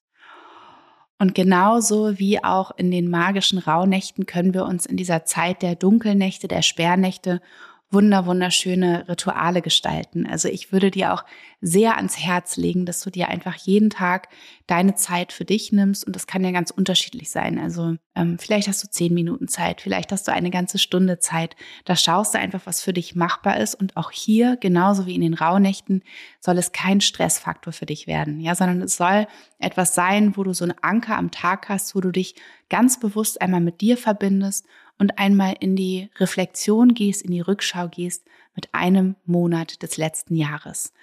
Und 1.21 1.35
genauso 1.35 2.17
wie 2.17 2.43
auch 2.43 2.71
in 2.77 2.89
den 2.89 3.07
magischen 3.07 3.59
Rauhnächten 3.59 4.25
können 4.25 4.55
wir 4.55 4.65
uns 4.65 4.87
in 4.87 4.97
dieser 4.97 5.23
Zeit 5.23 5.61
der 5.61 5.75
Dunkelnächte, 5.75 6.47
der 6.47 6.63
Sperrnächte 6.63 7.41
wunder, 7.91 8.25
wunderschöne 8.25 9.07
Rituale 9.09 9.61
gestalten. 9.61 10.25
Also 10.25 10.47
ich 10.47 10.71
würde 10.71 10.91
dir 10.91 11.13
auch 11.13 11.25
sehr 11.59 11.97
ans 11.97 12.17
Herz 12.17 12.55
legen, 12.55 12.85
dass 12.85 13.01
du 13.01 13.09
dir 13.09 13.27
einfach 13.27 13.55
jeden 13.55 13.89
Tag 13.89 14.29
deine 14.65 14.95
Zeit 14.95 15.33
für 15.33 15.43
dich 15.45 15.71
nimmst. 15.71 16.07
Und 16.07 16.15
das 16.15 16.25
kann 16.25 16.43
ja 16.43 16.51
ganz 16.51 16.71
unterschiedlich 16.71 17.29
sein. 17.29 17.59
Also 17.59 17.97
ähm, 18.15 18.39
vielleicht 18.39 18.67
hast 18.67 18.83
du 18.83 18.89
zehn 18.89 19.13
Minuten 19.13 19.47
Zeit, 19.47 19.81
vielleicht 19.81 20.11
hast 20.11 20.27
du 20.27 20.31
eine 20.31 20.49
ganze 20.49 20.79
Stunde 20.79 21.19
Zeit. 21.19 21.55
Da 21.85 21.95
schaust 21.95 22.33
du 22.33 22.39
einfach, 22.39 22.61
was 22.65 22.81
für 22.81 22.93
dich 22.93 23.15
machbar 23.15 23.57
ist. 23.59 23.75
Und 23.75 23.97
auch 23.97 24.11
hier, 24.11 24.57
genauso 24.57 25.05
wie 25.05 25.15
in 25.15 25.21
den 25.21 25.33
Rauhnächten, 25.33 26.03
soll 26.39 26.57
es 26.57 26.71
kein 26.71 27.01
Stressfaktor 27.01 27.73
für 27.73 27.85
dich 27.85 28.07
werden. 28.07 28.39
Ja, 28.39 28.55
sondern 28.55 28.81
es 28.81 28.95
soll 28.95 29.27
etwas 29.59 29.93
sein, 29.93 30.37
wo 30.37 30.43
du 30.43 30.53
so 30.53 30.63
einen 30.63 30.75
Anker 30.81 31.17
am 31.17 31.29
Tag 31.29 31.67
hast, 31.67 31.93
wo 31.95 31.99
du 31.99 32.11
dich 32.11 32.35
ganz 32.69 32.99
bewusst 32.99 33.41
einmal 33.41 33.61
mit 33.61 33.81
dir 33.81 33.97
verbindest 33.97 34.65
und 34.97 35.17
einmal 35.17 35.55
in 35.59 35.75
die 35.75 36.09
Reflexion 36.19 36.93
gehst, 36.93 37.21
in 37.21 37.31
die 37.31 37.41
Rückschau 37.41 37.87
gehst 37.87 38.25
mit 38.55 38.73
einem 38.73 39.15
Monat 39.25 39.81
des 39.81 39.97
letzten 39.97 40.35
Jahres. 40.35 40.93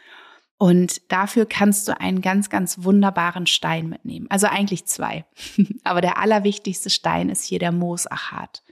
Und 0.59 1.12
dafür 1.12 1.47
kannst 1.47 1.87
du 1.87 1.99
einen 1.99 2.21
ganz, 2.21 2.50
ganz 2.50 2.83
wunderbaren 2.83 3.47
Stein 3.47 3.88
mitnehmen. 3.88 4.26
Also 4.28 4.49
eigentlich 4.49 4.87
zwei. 4.87 5.25
Aber 5.85 6.00
der 6.00 6.18
allerwichtigste 6.18 6.90
Stein 6.90 7.28
ist 7.28 7.45
hier 7.45 7.61
der 7.61 7.71
Moosachat. 7.71 8.64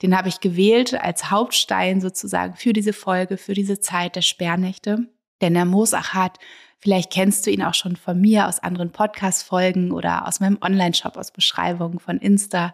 Den 0.00 0.16
habe 0.16 0.28
ich 0.28 0.40
gewählt 0.40 0.94
als 0.94 1.30
Hauptstein 1.30 2.00
sozusagen 2.00 2.56
für 2.56 2.72
diese 2.72 2.94
Folge, 2.94 3.36
für 3.36 3.52
diese 3.52 3.80
Zeit 3.80 4.16
der 4.16 4.22
Sperrnächte. 4.22 5.08
Denn 5.42 5.52
der 5.52 5.66
Moosachat, 5.66 6.38
vielleicht 6.78 7.12
kennst 7.12 7.46
du 7.46 7.50
ihn 7.50 7.62
auch 7.62 7.74
schon 7.74 7.96
von 7.96 8.18
mir 8.18 8.48
aus 8.48 8.60
anderen 8.60 8.90
Podcast-Folgen 8.90 9.92
oder 9.92 10.26
aus 10.26 10.40
meinem 10.40 10.58
Online-Shop, 10.62 11.18
aus 11.18 11.32
Beschreibungen 11.32 11.98
von 11.98 12.16
Insta. 12.16 12.72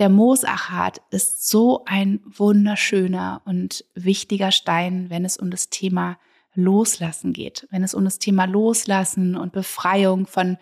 Der 0.00 0.08
Moosachat 0.08 1.00
ist 1.10 1.48
so 1.48 1.84
ein 1.86 2.20
wunderschöner 2.24 3.42
und 3.44 3.84
wichtiger 3.94 4.50
Stein, 4.50 5.08
wenn 5.08 5.24
es 5.24 5.36
um 5.36 5.50
das 5.50 5.70
Thema 5.70 6.18
Loslassen 6.54 7.32
geht, 7.32 7.66
wenn 7.70 7.84
es 7.84 7.94
um 7.94 8.04
das 8.04 8.18
Thema 8.18 8.44
Loslassen 8.44 9.36
und 9.36 9.52
Befreiung 9.52 10.26
von 10.26 10.56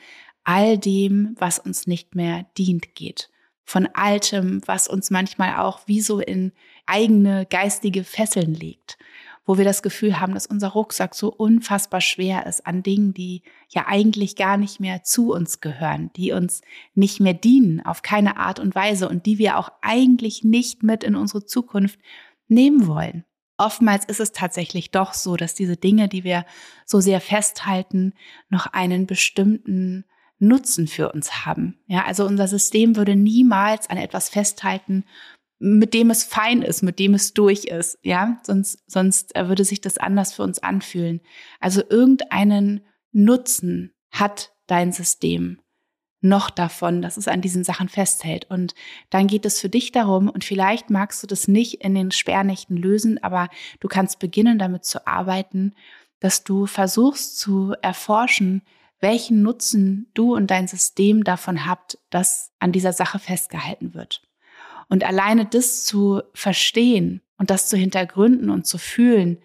all 0.44 0.76
dem, 0.76 1.34
was 1.38 1.58
uns 1.58 1.86
nicht 1.86 2.14
mehr 2.14 2.46
dient 2.58 2.94
geht, 2.94 3.30
von 3.64 3.88
altem, 3.94 4.60
was 4.66 4.86
uns 4.86 5.10
manchmal 5.10 5.56
auch 5.56 5.80
wie 5.86 6.00
so 6.02 6.20
in 6.20 6.52
eigene 6.84 7.46
geistige 7.46 8.04
Fesseln 8.04 8.54
legt 8.54 8.98
wo 9.44 9.58
wir 9.58 9.64
das 9.64 9.82
Gefühl 9.82 10.20
haben, 10.20 10.34
dass 10.34 10.46
unser 10.46 10.68
Rucksack 10.68 11.14
so 11.14 11.32
unfassbar 11.32 12.00
schwer 12.00 12.46
ist 12.46 12.66
an 12.66 12.82
Dingen, 12.82 13.12
die 13.12 13.42
ja 13.68 13.86
eigentlich 13.86 14.36
gar 14.36 14.56
nicht 14.56 14.78
mehr 14.78 15.02
zu 15.02 15.32
uns 15.32 15.60
gehören, 15.60 16.10
die 16.16 16.32
uns 16.32 16.62
nicht 16.94 17.20
mehr 17.20 17.34
dienen 17.34 17.84
auf 17.84 18.02
keine 18.02 18.36
Art 18.36 18.60
und 18.60 18.74
Weise 18.74 19.08
und 19.08 19.26
die 19.26 19.38
wir 19.38 19.58
auch 19.58 19.70
eigentlich 19.80 20.44
nicht 20.44 20.82
mit 20.82 21.02
in 21.02 21.16
unsere 21.16 21.44
Zukunft 21.44 21.98
nehmen 22.48 22.86
wollen. 22.86 23.24
Oftmals 23.58 24.04
ist 24.04 24.20
es 24.20 24.32
tatsächlich 24.32 24.90
doch 24.90 25.12
so, 25.14 25.36
dass 25.36 25.54
diese 25.54 25.76
Dinge, 25.76 26.08
die 26.08 26.24
wir 26.24 26.46
so 26.86 27.00
sehr 27.00 27.20
festhalten, 27.20 28.14
noch 28.48 28.66
einen 28.66 29.06
bestimmten 29.06 30.04
Nutzen 30.38 30.88
für 30.88 31.12
uns 31.12 31.46
haben. 31.46 31.78
Ja, 31.86 32.04
also 32.04 32.26
unser 32.26 32.48
System 32.48 32.96
würde 32.96 33.14
niemals 33.14 33.88
an 33.88 33.96
etwas 33.96 34.28
festhalten, 34.28 35.04
mit 35.64 35.94
dem 35.94 36.10
es 36.10 36.24
fein 36.24 36.62
ist, 36.62 36.82
mit 36.82 36.98
dem 36.98 37.14
es 37.14 37.34
durch 37.34 37.66
ist, 37.66 37.96
ja, 38.02 38.40
sonst, 38.42 38.82
sonst 38.88 39.36
äh, 39.36 39.48
würde 39.48 39.64
sich 39.64 39.80
das 39.80 39.96
anders 39.96 40.32
für 40.34 40.42
uns 40.42 40.58
anfühlen. 40.58 41.20
Also 41.60 41.82
irgendeinen 41.88 42.80
Nutzen 43.12 43.94
hat 44.10 44.52
dein 44.66 44.90
System 44.90 45.60
noch 46.20 46.50
davon, 46.50 47.00
dass 47.00 47.16
es 47.16 47.28
an 47.28 47.42
diesen 47.42 47.62
Sachen 47.62 47.88
festhält. 47.88 48.50
Und 48.50 48.74
dann 49.10 49.28
geht 49.28 49.46
es 49.46 49.60
für 49.60 49.68
dich 49.68 49.92
darum, 49.92 50.28
und 50.28 50.42
vielleicht 50.42 50.90
magst 50.90 51.22
du 51.22 51.28
das 51.28 51.46
nicht 51.46 51.74
in 51.84 51.94
den 51.94 52.10
Sperrnächten 52.10 52.76
lösen, 52.76 53.22
aber 53.22 53.48
du 53.78 53.86
kannst 53.86 54.18
beginnen 54.18 54.58
damit 54.58 54.84
zu 54.84 55.06
arbeiten, 55.06 55.74
dass 56.18 56.42
du 56.42 56.66
versuchst 56.66 57.38
zu 57.38 57.74
erforschen, 57.82 58.62
welchen 58.98 59.42
Nutzen 59.42 60.10
du 60.14 60.34
und 60.34 60.50
dein 60.50 60.66
System 60.66 61.22
davon 61.22 61.66
habt, 61.66 61.98
dass 62.10 62.50
an 62.58 62.72
dieser 62.72 62.92
Sache 62.92 63.20
festgehalten 63.20 63.94
wird. 63.94 64.22
Und 64.92 65.04
alleine 65.04 65.46
das 65.46 65.84
zu 65.84 66.20
verstehen 66.34 67.22
und 67.38 67.48
das 67.48 67.66
zu 67.66 67.78
hintergründen 67.78 68.50
und 68.50 68.66
zu 68.66 68.76
fühlen, 68.76 69.38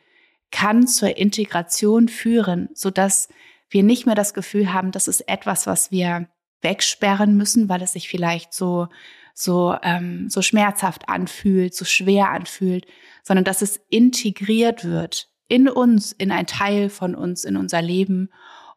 kann 0.52 0.88
zur 0.88 1.16
Integration 1.16 2.10
führen, 2.10 2.68
so 2.74 2.90
dass 2.92 3.30
wir 3.70 3.82
nicht 3.82 4.06
mehr 4.06 4.14
das 4.14 4.34
Gefühl 4.34 4.74
haben, 4.74 4.92
das 4.92 5.08
ist 5.08 5.22
etwas, 5.30 5.66
was 5.66 5.90
wir 5.90 6.28
wegsperren 6.62 7.38
müssen, 7.38 7.70
weil 7.70 7.82
es 7.82 7.94
sich 7.94 8.10
vielleicht 8.10 8.54
so 8.54 8.90
so 9.34 9.74
ähm, 9.84 10.30
so 10.30 10.42
schmerzhaft 10.42 11.08
anfühlt, 11.08 11.74
so 11.74 11.86
schwer 11.86 12.30
anfühlt, 12.30 12.86
sondern 13.24 13.46
dass 13.46 13.62
es 13.62 13.80
integriert 13.90 14.84
wird 14.84 15.30
in 15.48 15.70
uns, 15.70 16.12
in 16.12 16.34
ein 16.34 16.46
Teil 16.46 16.90
von 16.90 17.16
uns, 17.16 17.46
in 17.46 17.56
unser 17.56 17.82
Leben 17.82 18.32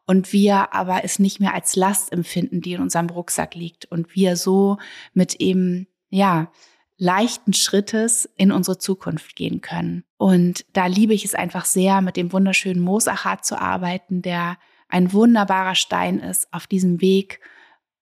und 0.05 0.31
wir 0.31 0.73
aber 0.73 1.03
es 1.03 1.19
nicht 1.19 1.41
mehr 1.41 1.53
als 1.53 1.75
Last 1.75 2.13
empfinden, 2.13 2.61
die 2.61 2.71
in 2.71 2.81
unserem 2.81 3.09
Rucksack 3.09 3.55
liegt 3.55 3.91
und 3.91 4.15
wir 4.15 4.37
so 4.37 4.77
mit 5.13 5.35
eben 5.35 5.87
ja, 6.11 6.51
leichten 6.97 7.53
Schrittes 7.53 8.29
in 8.37 8.51
unsere 8.51 8.77
Zukunft 8.77 9.35
gehen 9.35 9.61
können. 9.61 10.03
Und 10.17 10.65
da 10.73 10.85
liebe 10.85 11.15
ich 11.15 11.25
es 11.25 11.33
einfach 11.33 11.65
sehr, 11.65 12.01
mit 12.01 12.15
dem 12.15 12.31
wunderschönen 12.31 12.79
Moosachat 12.79 13.43
zu 13.43 13.59
arbeiten, 13.59 14.21
der 14.21 14.59
ein 14.87 15.11
wunderbarer 15.11 15.73
Stein 15.73 16.19
ist 16.19 16.53
auf 16.53 16.67
diesem 16.67 17.01
Weg, 17.01 17.39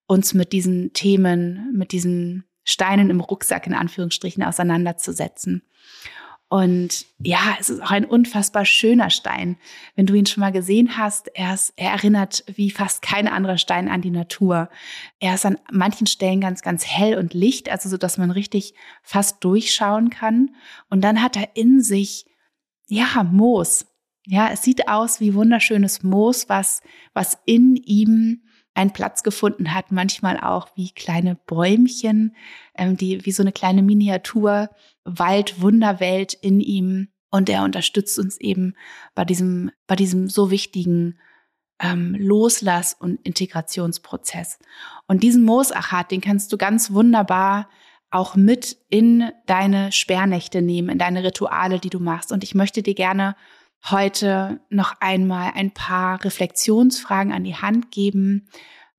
uns 0.06 0.34
mit 0.34 0.52
diesen 0.52 0.92
Themen, 0.92 1.72
mit 1.74 1.94
diesen 1.94 2.44
Steinen 2.66 3.10
im 3.10 3.22
Rucksack 3.22 3.68
in 3.68 3.74
Anführungsstrichen 3.74 4.44
auseinanderzusetzen. 4.44 5.64
Und 6.50 7.06
ja, 7.20 7.58
es 7.60 7.70
ist 7.70 7.80
auch 7.80 7.92
ein 7.92 8.06
unfassbar 8.06 8.66
schöner 8.66 9.12
Stein. 9.12 9.58
Wenn 9.96 10.08
du 10.08 10.16
ihn 10.16 10.26
schon 10.26 10.42
mal 10.42 10.52
gesehen 10.52 10.98
hast, 10.98 11.28
er, 11.36 11.54
ist, 11.54 11.74
er 11.76 11.92
erinnert 11.92 12.44
wie 12.48 12.72
fast 12.72 13.04
kein 13.04 13.28
anderer 13.28 13.60
Stein 13.60 13.88
an 13.88 14.02
die 14.02 14.10
Natur. 14.10 14.68
Er 15.20 15.36
ist 15.36 15.46
an 15.46 15.60
manchen 15.72 16.08
Stellen 16.08 16.42
ganz, 16.42 16.64
ganz 16.64 16.88
hell 16.88 17.20
und 17.20 17.36
licht, 17.36 17.70
also 17.70 17.88
so, 17.88 17.98
dass 17.98 18.18
man 18.18 18.32
richtig 18.32 18.74
fast 19.04 19.44
durchschauen 19.44 20.10
kann. 20.10 20.56
Und 20.90 21.02
dann 21.02 21.22
hat 21.22 21.38
er 21.38 21.56
in 21.56 21.82
sich, 21.82 22.26
ja, 22.88 23.24
Moos. 23.32 23.86
Ja, 24.26 24.50
es 24.52 24.64
sieht 24.64 24.88
aus 24.88 25.20
wie 25.20 25.36
wunderschönes 25.36 26.02
Moos, 26.02 26.50
was, 26.50 26.82
was 27.14 27.38
in 27.46 27.76
ihm 27.76 28.42
einen 28.74 28.94
Platz 28.94 29.24
gefunden 29.24 29.74
hat, 29.74 29.92
manchmal 29.92 30.40
auch 30.40 30.70
wie 30.76 30.92
kleine 30.92 31.36
Bäumchen, 31.36 32.36
ähm, 32.76 32.98
die 32.98 33.26
wie 33.26 33.32
so 33.32 33.44
eine 33.44 33.52
kleine 33.52 33.82
Miniatur 33.84 34.70
Wald 35.04 35.62
Wunderwelt 35.62 36.34
in 36.34 36.60
ihm 36.60 37.10
und 37.30 37.50
er 37.50 37.64
unterstützt 37.64 38.18
uns 38.20 38.38
eben 38.38 38.76
bei 39.16 39.26
diesem 39.26 39.72
bei 39.88 39.96
diesem 39.96 40.30
so 40.30 40.52
wichtigen 40.52 41.20
ähm, 41.80 42.16
Loslass- 42.16 42.94
und 42.94 43.20
Integrationsprozess. 43.26 44.60
Und 45.08 45.24
diesen 45.24 45.44
Moosachat, 45.44 46.12
den 46.12 46.22
kannst 46.22 46.52
du 46.52 46.58
ganz 46.58 46.92
wunderbar 46.92 47.70
auch 48.12 48.36
mit 48.36 48.78
in 48.90 49.32
deine 49.46 49.92
Sperrnächte 49.92 50.62
nehmen, 50.62 50.90
in 50.90 50.98
deine 50.98 51.24
Rituale, 51.24 51.80
die 51.80 51.90
du 51.90 52.00
machst. 52.00 52.32
Und 52.32 52.44
ich 52.44 52.56
möchte 52.56 52.82
dir 52.82 52.96
gerne 52.96 53.36
heute 53.86 54.60
noch 54.70 54.96
einmal 55.00 55.52
ein 55.56 55.72
paar 55.72 56.24
Reflexionsfragen 56.24 57.32
an 57.32 57.44
die 57.44 57.56
Hand 57.56 57.92
geben, 57.92 58.50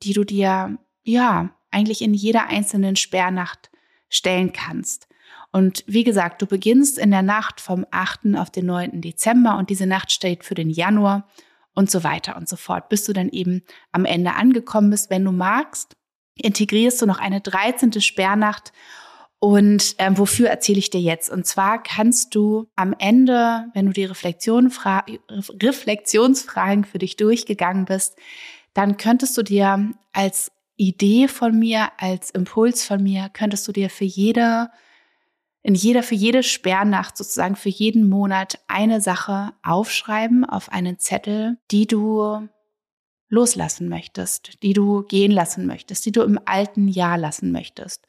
die 0.02 0.12
du 0.12 0.24
dir, 0.24 0.78
ja, 1.02 1.50
eigentlich 1.70 2.02
in 2.02 2.14
jeder 2.14 2.48
einzelnen 2.48 2.96
Sperrnacht 2.96 3.70
stellen 4.08 4.52
kannst. 4.52 5.08
Und 5.52 5.84
wie 5.86 6.04
gesagt, 6.04 6.42
du 6.42 6.46
beginnst 6.46 6.98
in 6.98 7.10
der 7.10 7.22
Nacht 7.22 7.60
vom 7.60 7.84
8. 7.90 8.36
auf 8.36 8.50
den 8.50 8.66
9. 8.66 9.00
Dezember 9.00 9.56
und 9.58 9.70
diese 9.70 9.86
Nacht 9.86 10.12
steht 10.12 10.44
für 10.44 10.54
den 10.54 10.70
Januar 10.70 11.28
und 11.74 11.90
so 11.90 12.04
weiter 12.04 12.36
und 12.36 12.48
so 12.48 12.56
fort, 12.56 12.88
bis 12.88 13.04
du 13.04 13.12
dann 13.12 13.28
eben 13.28 13.62
am 13.92 14.04
Ende 14.04 14.34
angekommen 14.34 14.90
bist. 14.90 15.10
Wenn 15.10 15.24
du 15.24 15.32
magst, 15.32 15.96
integrierst 16.34 17.02
du 17.02 17.06
noch 17.06 17.18
eine 17.18 17.40
13. 17.40 18.00
Sperrnacht 18.00 18.72
und 19.40 19.94
ähm, 19.96 20.18
wofür 20.18 20.50
erzähle 20.50 20.78
ich 20.78 20.90
dir 20.90 21.00
jetzt? 21.00 21.30
Und 21.30 21.46
zwar 21.46 21.82
kannst 21.82 22.34
du 22.34 22.68
am 22.76 22.94
Ende, 22.98 23.64
wenn 23.72 23.86
du 23.86 23.92
die 23.92 24.04
Reflexion 24.04 24.70
Reflexionsfragen 25.62 26.84
für 26.84 26.98
dich 26.98 27.16
durchgegangen 27.16 27.86
bist, 27.86 28.18
dann 28.74 28.98
könntest 28.98 29.36
du 29.38 29.42
dir 29.42 29.92
als 30.12 30.52
Idee 30.76 31.26
von 31.26 31.58
mir, 31.58 31.88
als 31.96 32.30
Impuls 32.30 32.84
von 32.84 33.02
mir, 33.02 33.30
könntest 33.32 33.66
du 33.66 33.72
dir 33.72 33.88
für 33.88 34.04
jede, 34.04 34.68
in 35.62 35.74
jeder, 35.74 36.02
für 36.02 36.14
jede 36.14 36.42
Sperrnacht 36.42 37.16
sozusagen 37.16 37.56
für 37.56 37.70
jeden 37.70 38.10
Monat 38.10 38.58
eine 38.68 39.00
Sache 39.00 39.54
aufschreiben 39.62 40.44
auf 40.44 40.70
einen 40.70 40.98
Zettel, 40.98 41.56
die 41.70 41.86
du 41.86 42.46
loslassen 43.30 43.88
möchtest, 43.88 44.62
die 44.62 44.74
du 44.74 45.02
gehen 45.02 45.32
lassen 45.32 45.66
möchtest, 45.66 46.04
die 46.04 46.12
du 46.12 46.22
im 46.22 46.38
alten 46.44 46.88
Jahr 46.88 47.16
lassen 47.16 47.52
möchtest. 47.52 48.06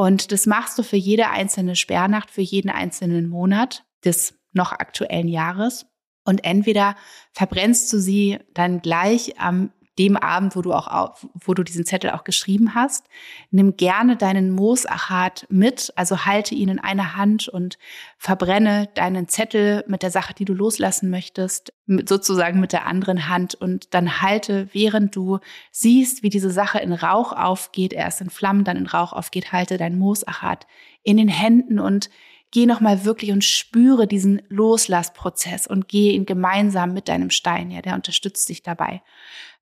Und 0.00 0.32
das 0.32 0.46
machst 0.46 0.78
du 0.78 0.82
für 0.82 0.96
jede 0.96 1.28
einzelne 1.28 1.76
Sperrnacht, 1.76 2.30
für 2.30 2.40
jeden 2.40 2.70
einzelnen 2.70 3.28
Monat 3.28 3.84
des 4.02 4.32
noch 4.54 4.72
aktuellen 4.72 5.28
Jahres. 5.28 5.84
Und 6.24 6.42
entweder 6.42 6.96
verbrennst 7.34 7.92
du 7.92 7.98
sie 7.98 8.38
dann 8.54 8.80
gleich 8.80 9.38
am 9.38 9.74
dem 10.00 10.16
Abend, 10.16 10.56
wo 10.56 10.62
du 10.62 10.72
auch, 10.72 11.18
wo 11.34 11.52
du 11.52 11.62
diesen 11.62 11.84
Zettel 11.84 12.10
auch 12.10 12.24
geschrieben 12.24 12.74
hast. 12.74 13.06
Nimm 13.50 13.76
gerne 13.76 14.16
deinen 14.16 14.50
Moosachat 14.50 15.46
mit, 15.50 15.92
also 15.94 16.24
halte 16.24 16.54
ihn 16.54 16.70
in 16.70 16.78
einer 16.78 17.16
Hand 17.16 17.48
und 17.48 17.76
verbrenne 18.16 18.88
deinen 18.94 19.28
Zettel 19.28 19.84
mit 19.86 20.02
der 20.02 20.10
Sache, 20.10 20.32
die 20.32 20.46
du 20.46 20.54
loslassen 20.54 21.10
möchtest, 21.10 21.74
sozusagen 22.08 22.60
mit 22.60 22.72
der 22.72 22.86
anderen 22.86 23.28
Hand 23.28 23.54
und 23.54 23.92
dann 23.92 24.22
halte, 24.22 24.70
während 24.72 25.14
du 25.14 25.38
siehst, 25.70 26.22
wie 26.22 26.30
diese 26.30 26.50
Sache 26.50 26.78
in 26.78 26.94
Rauch 26.94 27.34
aufgeht, 27.34 27.92
erst 27.92 28.22
in 28.22 28.30
Flammen, 28.30 28.64
dann 28.64 28.78
in 28.78 28.86
Rauch 28.86 29.12
aufgeht, 29.12 29.52
halte 29.52 29.76
dein 29.76 29.98
Moosachat 29.98 30.66
in 31.02 31.18
den 31.18 31.28
Händen 31.28 31.78
und 31.78 32.08
geh 32.52 32.66
nochmal 32.66 33.04
wirklich 33.04 33.32
und 33.32 33.44
spüre 33.44 34.06
diesen 34.06 34.42
Loslassprozess 34.48 35.66
und 35.66 35.88
gehe 35.88 36.12
ihn 36.12 36.26
gemeinsam 36.26 36.92
mit 36.92 37.08
deinem 37.08 37.30
Stein, 37.30 37.70
ja, 37.70 37.82
der 37.82 37.94
unterstützt 37.94 38.48
dich 38.48 38.62
dabei. 38.62 39.02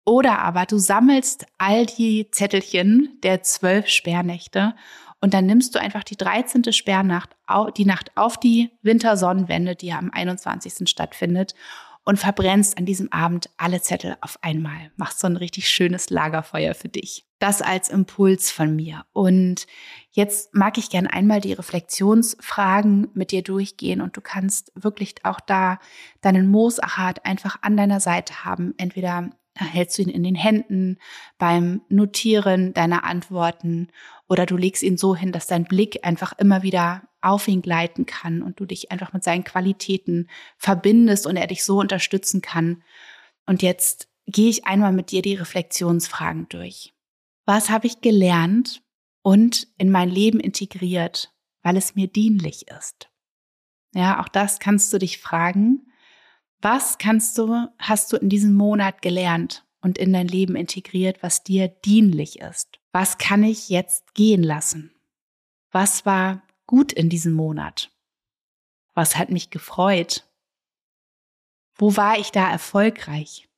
Oder 0.09 0.39
aber 0.39 0.65
du 0.65 0.79
sammelst 0.79 1.45
all 1.59 1.85
die 1.85 2.31
Zettelchen 2.31 3.19
der 3.23 3.43
zwölf 3.43 3.89
Sperrnächte 3.89 4.75
und 5.21 5.35
dann 5.35 5.45
nimmst 5.45 5.75
du 5.75 5.79
einfach 5.79 6.03
die 6.03 6.17
13. 6.17 6.73
Sperrnacht, 6.73 7.37
die 7.77 7.85
Nacht 7.85 8.13
auf 8.15 8.41
die 8.41 8.71
Wintersonnenwende, 8.81 9.77
die 9.77 9.89
ja 9.89 9.99
am 9.99 10.11
21. 10.11 10.89
stattfindet 10.89 11.55
und 12.07 12.19
verbrennst 12.19 12.79
an 12.79 12.87
diesem 12.87 13.13
Abend 13.13 13.51
alle 13.59 13.83
Zettel 13.83 14.17
auf 14.23 14.39
einmal. 14.41 14.93
Machst 14.97 15.19
so 15.19 15.27
ein 15.27 15.37
richtig 15.37 15.69
schönes 15.69 16.09
Lagerfeuer 16.09 16.73
für 16.75 16.89
dich. 16.89 17.27
Das 17.39 17.61
als 17.61 17.91
Impuls 17.91 18.51
von 18.51 18.75
mir. 18.75 19.05
Und 19.13 19.67
jetzt 20.13 20.55
mag 20.55 20.79
ich 20.79 20.89
gern 20.89 21.07
einmal 21.07 21.43
die 21.43 21.53
Reflexionsfragen 21.53 23.09
mit 23.13 23.31
dir 23.31 23.43
durchgehen 23.43 24.01
und 24.01 24.17
du 24.17 24.23
kannst 24.23 24.73
wirklich 24.75 25.17
auch 25.25 25.41
da 25.41 25.79
deinen 26.23 26.51
Moosachat 26.51 27.27
einfach 27.27 27.59
an 27.61 27.77
deiner 27.77 28.01
Seite 28.01 28.47
haben. 28.47 28.73
Entweder 28.79 29.29
hältst 29.65 29.99
du 29.99 30.03
ihn 30.03 30.09
in 30.09 30.23
den 30.23 30.35
Händen 30.35 30.99
beim 31.39 31.83
Notieren 31.89 32.75
deiner 32.75 33.05
Antworten 33.05 33.89
oder 34.29 34.47
du 34.47 34.57
legst 34.57 34.83
ihn 34.83 34.97
so 34.97 35.17
hin, 35.17 35.33
dass 35.33 35.47
dein 35.47 35.65
Blick 35.65 36.05
einfach 36.05 36.33
immer 36.39 36.63
wieder 36.63 37.03
auf 37.21 37.49
ihn 37.49 37.63
gleiten 37.63 38.07
kann 38.07 38.43
und 38.43 38.61
du 38.61 38.67
dich 38.67 38.93
einfach 38.93 39.13
mit 39.13 39.25
seinen 39.25 39.45
Qualitäten 39.45 40.29
verbindest 40.57 41.27
und 41.27 41.37
er 41.37 41.47
dich 41.47 41.65
so 41.65 41.81
unterstützen 41.81 42.43
kann. 42.43 42.83
Und 43.47 43.63
jetzt 43.63 44.09
gehe 44.27 44.51
ich 44.51 44.67
einmal 44.67 44.93
mit 44.93 45.11
dir 45.11 45.23
die 45.23 45.35
Reflexionsfragen 45.35 46.49
durch. 46.49 46.93
Was 47.47 47.71
habe 47.71 47.87
ich 47.87 48.01
gelernt 48.01 48.83
und 49.23 49.69
in 49.79 49.91
mein 49.91 50.11
Leben 50.11 50.39
integriert, 50.39 51.33
weil 51.63 51.77
es 51.77 51.95
mir 51.95 52.07
dienlich 52.07 52.69
ist? 52.69 53.11
Ja, 53.95 54.21
auch 54.21 54.29
das 54.29 54.61
kannst 54.61 54.93
du 54.93 54.99
dich 54.99 55.19
fragen. 55.19 55.88
Was 56.61 56.99
kannst 56.99 57.39
du, 57.39 57.69
hast 57.79 58.13
du 58.13 58.17
in 58.17 58.29
diesem 58.29 58.55
Monat 58.55 59.01
gelernt 59.01 59.65
und 59.81 59.97
in 59.97 60.13
dein 60.13 60.27
Leben 60.27 60.57
integriert, 60.57 61.23
was 61.23 61.45
dir 61.45 61.69
dienlich 61.69 62.41
ist? 62.41 62.81
Was 62.91 63.17
kann 63.19 63.45
ich 63.45 63.69
jetzt 63.69 64.15
gehen 64.15 64.43
lassen? 64.43 64.93
Was 65.71 66.05
war 66.05 66.43
gut 66.67 66.93
in 66.93 67.09
diesem 67.09 67.33
Monat? 67.33 67.93
Was 68.95 69.17
hat 69.17 69.31
mich 69.31 69.51
gefreut? 69.51 70.29
Wo 71.77 71.97
war 71.97 72.19
ich 72.19 72.33
da 72.33 72.51
erfolgreich? 72.51 73.49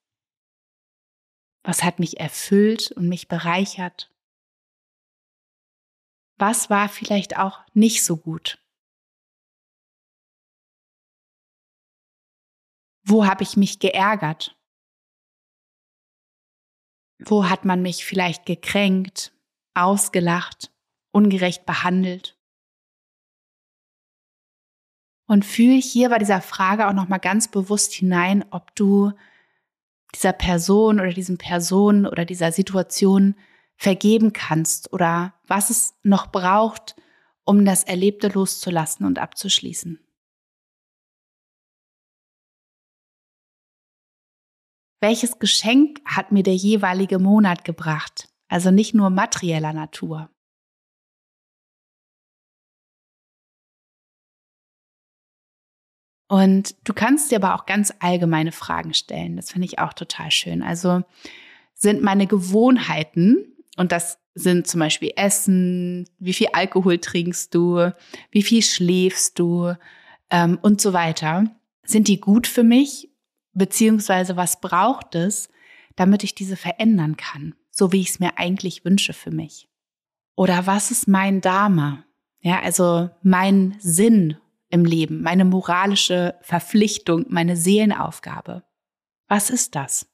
Was 1.62 1.82
hat 1.82 1.98
mich 1.98 2.20
erfüllt 2.20 2.92
und 2.92 3.08
mich 3.08 3.28
bereichert? 3.28 4.12
Was 6.36 6.68
war 6.68 6.90
vielleicht 6.90 7.38
auch 7.38 7.60
nicht 7.72 8.04
so 8.04 8.18
gut? 8.18 8.58
Wo 13.10 13.26
habe 13.26 13.42
ich 13.42 13.56
mich 13.56 13.80
geärgert? 13.80 14.56
Wo 17.18 17.48
hat 17.48 17.64
man 17.64 17.82
mich 17.82 18.04
vielleicht 18.04 18.46
gekränkt, 18.46 19.32
ausgelacht, 19.74 20.70
ungerecht 21.10 21.66
behandelt? 21.66 22.38
Und 25.26 25.44
fühle 25.44 25.80
hier 25.80 26.08
bei 26.08 26.18
dieser 26.18 26.40
Frage 26.40 26.86
auch 26.86 26.92
noch 26.92 27.08
mal 27.08 27.18
ganz 27.18 27.48
bewusst 27.48 27.92
hinein, 27.94 28.44
ob 28.52 28.76
du 28.76 29.10
dieser 30.14 30.32
Person 30.32 31.00
oder 31.00 31.12
diesem 31.12 31.36
Person 31.36 32.06
oder 32.06 32.24
dieser 32.24 32.52
Situation 32.52 33.34
vergeben 33.74 34.32
kannst 34.32 34.92
oder 34.92 35.34
was 35.48 35.70
es 35.70 35.98
noch 36.04 36.28
braucht, 36.28 36.94
um 37.42 37.64
das 37.64 37.82
Erlebte 37.82 38.28
loszulassen 38.28 39.04
und 39.04 39.18
abzuschließen. 39.18 39.98
Welches 45.00 45.38
Geschenk 45.38 46.00
hat 46.04 46.32
mir 46.32 46.42
der 46.42 46.54
jeweilige 46.54 47.18
Monat 47.18 47.64
gebracht? 47.64 48.28
Also 48.48 48.70
nicht 48.70 48.94
nur 48.94 49.10
materieller 49.10 49.72
Natur. 49.72 50.30
Und 56.28 56.76
du 56.86 56.92
kannst 56.92 57.32
dir 57.32 57.42
aber 57.42 57.56
auch 57.56 57.66
ganz 57.66 57.92
allgemeine 57.98 58.52
Fragen 58.52 58.94
stellen. 58.94 59.36
Das 59.36 59.50
finde 59.50 59.66
ich 59.66 59.80
auch 59.80 59.92
total 59.92 60.30
schön. 60.30 60.62
Also 60.62 61.02
sind 61.74 62.02
meine 62.02 62.26
Gewohnheiten, 62.26 63.50
und 63.76 63.92
das 63.92 64.18
sind 64.34 64.66
zum 64.66 64.80
Beispiel 64.80 65.12
Essen, 65.16 66.08
wie 66.18 66.32
viel 66.32 66.48
Alkohol 66.52 66.98
trinkst 66.98 67.54
du, 67.54 67.92
wie 68.30 68.42
viel 68.42 68.62
schläfst 68.62 69.38
du 69.38 69.74
ähm, 70.30 70.58
und 70.62 70.80
so 70.80 70.92
weiter, 70.92 71.44
sind 71.84 72.06
die 72.08 72.20
gut 72.20 72.46
für 72.46 72.62
mich 72.62 73.09
Beziehungsweise 73.52 74.36
was 74.36 74.60
braucht 74.60 75.14
es, 75.14 75.48
damit 75.96 76.24
ich 76.24 76.34
diese 76.34 76.56
verändern 76.56 77.16
kann, 77.16 77.54
so 77.70 77.92
wie 77.92 78.00
ich 78.00 78.10
es 78.10 78.20
mir 78.20 78.38
eigentlich 78.38 78.84
wünsche 78.84 79.12
für 79.12 79.30
mich? 79.30 79.68
Oder 80.36 80.66
was 80.66 80.90
ist 80.90 81.08
mein 81.08 81.40
Dharma? 81.40 82.04
Ja, 82.40 82.60
also 82.60 83.10
mein 83.22 83.76
Sinn 83.80 84.38
im 84.70 84.84
Leben, 84.84 85.22
meine 85.22 85.44
moralische 85.44 86.38
Verpflichtung, 86.42 87.26
meine 87.28 87.56
Seelenaufgabe. 87.56 88.62
Was 89.28 89.50
ist 89.50 89.74
das? 89.74 90.06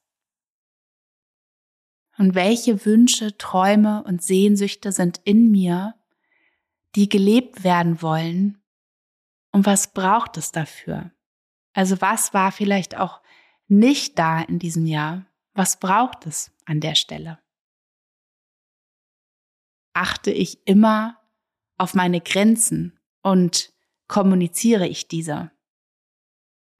Und 2.17 2.33
welche 2.33 2.85
Wünsche, 2.85 3.37
Träume 3.37 4.03
und 4.03 4.23
Sehnsüchte 4.23 4.91
sind 4.91 5.21
in 5.23 5.51
mir, 5.51 5.93
die 6.95 7.07
gelebt 7.07 7.63
werden 7.63 8.01
wollen? 8.01 8.61
Und 9.51 9.65
was 9.65 9.93
braucht 9.93 10.37
es 10.37 10.51
dafür? 10.51 11.11
Also 11.73 12.01
was 12.01 12.33
war 12.33 12.51
vielleicht 12.51 12.97
auch 12.97 13.21
nicht 13.67 14.17
da 14.17 14.41
in 14.41 14.59
diesem 14.59 14.85
Jahr? 14.85 15.25
Was 15.53 15.79
braucht 15.79 16.25
es 16.25 16.51
an 16.65 16.79
der 16.79 16.95
Stelle? 16.95 17.39
Achte 19.93 20.31
ich 20.31 20.65
immer 20.67 21.19
auf 21.77 21.93
meine 21.93 22.21
Grenzen 22.21 22.99
und 23.21 23.73
kommuniziere 24.07 24.87
ich 24.87 25.07
diese? 25.07 25.51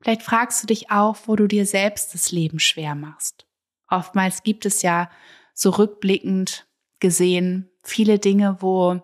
Vielleicht 0.02 0.22
fragst 0.22 0.62
du 0.62 0.68
dich 0.68 0.92
auch, 0.92 1.18
wo 1.26 1.36
du 1.36 1.48
dir 1.48 1.66
selbst 1.66 2.14
das 2.14 2.32
Leben 2.32 2.60
schwer 2.60 2.94
machst. 2.94 3.48
Oftmals 3.90 4.44
gibt 4.44 4.66
es 4.66 4.82
ja 4.82 5.10
so 5.54 5.72
rückblickend 5.72 6.68
gesehen 7.00 7.72
viele 7.84 8.20
Dinge, 8.20 8.62
wo 8.62 9.02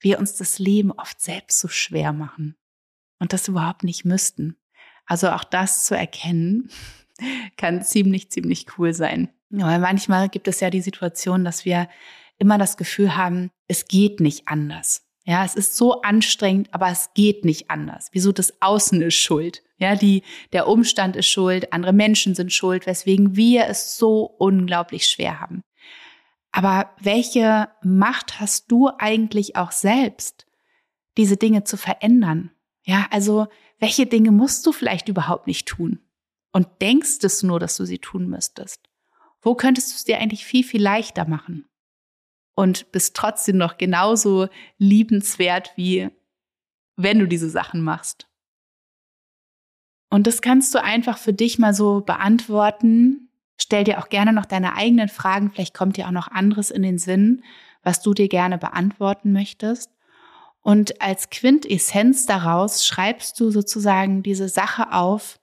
wir 0.00 0.18
uns 0.18 0.34
das 0.34 0.58
Leben 0.58 0.90
oft 0.90 1.20
selbst 1.20 1.60
so 1.60 1.68
schwer 1.68 2.12
machen 2.12 2.56
und 3.20 3.32
das 3.32 3.46
überhaupt 3.46 3.84
nicht 3.84 4.04
müssten. 4.04 4.56
Also 5.06 5.30
auch 5.30 5.44
das 5.44 5.84
zu 5.84 5.96
erkennen 5.96 6.70
kann 7.56 7.82
ziemlich, 7.82 8.30
ziemlich 8.30 8.66
cool 8.78 8.92
sein. 8.92 9.28
Weil 9.50 9.80
manchmal 9.80 10.28
gibt 10.28 10.48
es 10.48 10.60
ja 10.60 10.70
die 10.70 10.80
Situation, 10.80 11.44
dass 11.44 11.64
wir 11.64 11.88
immer 12.38 12.58
das 12.58 12.76
Gefühl 12.76 13.16
haben, 13.16 13.50
es 13.68 13.86
geht 13.86 14.20
nicht 14.20 14.48
anders. 14.48 15.06
Ja, 15.24 15.44
es 15.44 15.54
ist 15.54 15.76
so 15.76 16.02
anstrengend, 16.02 16.68
aber 16.72 16.88
es 16.88 17.10
geht 17.14 17.44
nicht 17.44 17.70
anders. 17.70 18.08
Wieso 18.12 18.32
das 18.32 18.60
Außen 18.60 19.00
ist 19.02 19.14
schuld? 19.14 19.62
Ja, 19.78 19.94
die, 19.94 20.22
der 20.52 20.66
Umstand 20.66 21.16
ist 21.16 21.28
schuld, 21.28 21.72
andere 21.72 21.92
Menschen 21.92 22.34
sind 22.34 22.52
schuld, 22.52 22.86
weswegen 22.86 23.36
wir 23.36 23.66
es 23.66 23.96
so 23.96 24.24
unglaublich 24.24 25.06
schwer 25.06 25.40
haben. 25.40 25.62
Aber 26.50 26.90
welche 27.00 27.68
Macht 27.82 28.40
hast 28.40 28.70
du 28.70 28.90
eigentlich 28.98 29.56
auch 29.56 29.70
selbst, 29.70 30.46
diese 31.16 31.36
Dinge 31.36 31.64
zu 31.64 31.76
verändern? 31.76 32.50
Ja, 32.84 33.06
also 33.10 33.46
welche 33.78 34.06
Dinge 34.06 34.32
musst 34.32 34.66
du 34.66 34.72
vielleicht 34.72 35.08
überhaupt 35.08 35.46
nicht 35.46 35.66
tun? 35.66 36.00
Und 36.52 36.68
denkst 36.80 37.18
es 37.22 37.42
nur, 37.42 37.58
dass 37.58 37.76
du 37.76 37.84
sie 37.84 37.98
tun 37.98 38.28
müsstest? 38.28 38.88
Wo 39.40 39.54
könntest 39.54 39.90
du 39.90 39.96
es 39.96 40.04
dir 40.04 40.18
eigentlich 40.18 40.44
viel, 40.44 40.64
viel 40.64 40.82
leichter 40.82 41.26
machen? 41.26 41.66
und 42.54 42.92
bist 42.92 43.16
trotzdem 43.16 43.56
noch 43.56 43.78
genauso 43.78 44.48
liebenswert, 44.78 45.72
wie 45.76 46.10
wenn 46.96 47.18
du 47.18 47.26
diese 47.26 47.48
Sachen 47.50 47.82
machst. 47.82 48.28
Und 50.10 50.26
das 50.26 50.42
kannst 50.42 50.74
du 50.74 50.82
einfach 50.82 51.16
für 51.16 51.32
dich 51.32 51.58
mal 51.58 51.72
so 51.72 52.02
beantworten. 52.02 53.30
Stell 53.58 53.84
dir 53.84 53.98
auch 53.98 54.10
gerne 54.10 54.32
noch 54.32 54.44
deine 54.44 54.76
eigenen 54.76 55.08
Fragen. 55.08 55.50
Vielleicht 55.50 55.74
kommt 55.74 55.96
dir 55.96 56.06
auch 56.06 56.12
noch 56.12 56.28
anderes 56.28 56.70
in 56.70 56.82
den 56.82 56.98
Sinn, 56.98 57.42
was 57.82 58.02
du 58.02 58.12
dir 58.12 58.28
gerne 58.28 58.58
beantworten 58.58 59.32
möchtest. 59.32 59.90
Und 60.60 61.00
als 61.00 61.30
Quintessenz 61.30 62.26
daraus 62.26 62.86
schreibst 62.86 63.40
du 63.40 63.50
sozusagen 63.50 64.22
diese 64.22 64.48
Sache 64.48 64.92
auf 64.92 65.40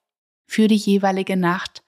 für 0.50 0.68
die 0.68 0.76
jeweilige 0.76 1.38
Nacht, 1.38 1.84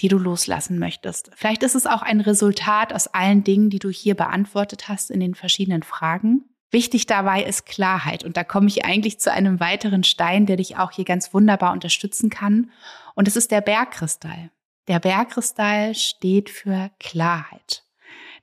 die 0.00 0.08
du 0.08 0.18
loslassen 0.18 0.78
möchtest. 0.78 1.30
Vielleicht 1.34 1.62
ist 1.64 1.74
es 1.74 1.86
auch 1.86 2.02
ein 2.02 2.20
Resultat 2.20 2.92
aus 2.92 3.08
allen 3.08 3.42
Dingen, 3.42 3.70
die 3.70 3.80
du 3.80 3.90
hier 3.90 4.14
beantwortet 4.14 4.88
hast 4.88 5.10
in 5.10 5.20
den 5.20 5.34
verschiedenen 5.34 5.82
Fragen. 5.82 6.44
Wichtig 6.70 7.06
dabei 7.06 7.42
ist 7.42 7.66
Klarheit. 7.66 8.24
Und 8.24 8.36
da 8.36 8.44
komme 8.44 8.68
ich 8.68 8.84
eigentlich 8.84 9.20
zu 9.20 9.32
einem 9.32 9.60
weiteren 9.60 10.04
Stein, 10.04 10.46
der 10.46 10.56
dich 10.56 10.76
auch 10.76 10.92
hier 10.92 11.04
ganz 11.04 11.34
wunderbar 11.34 11.72
unterstützen 11.72 12.30
kann. 12.30 12.70
Und 13.14 13.28
es 13.28 13.36
ist 13.36 13.50
der 13.50 13.60
Bergkristall. 13.60 14.50
Der 14.88 15.00
Bergkristall 15.00 15.94
steht 15.94 16.50
für 16.50 16.90
Klarheit. 17.00 17.84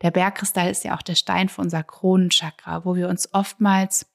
Der 0.02 0.12
Bergkristall 0.12 0.70
ist 0.70 0.84
ja 0.84 0.98
auch 0.98 1.02
der 1.02 1.16
Stein 1.16 1.50
für 1.50 1.62
unser 1.62 1.84
Kronenchakra, 1.84 2.86
wo 2.86 2.96
wir 2.96 3.08
uns 3.08 3.34
oftmals 3.34 4.06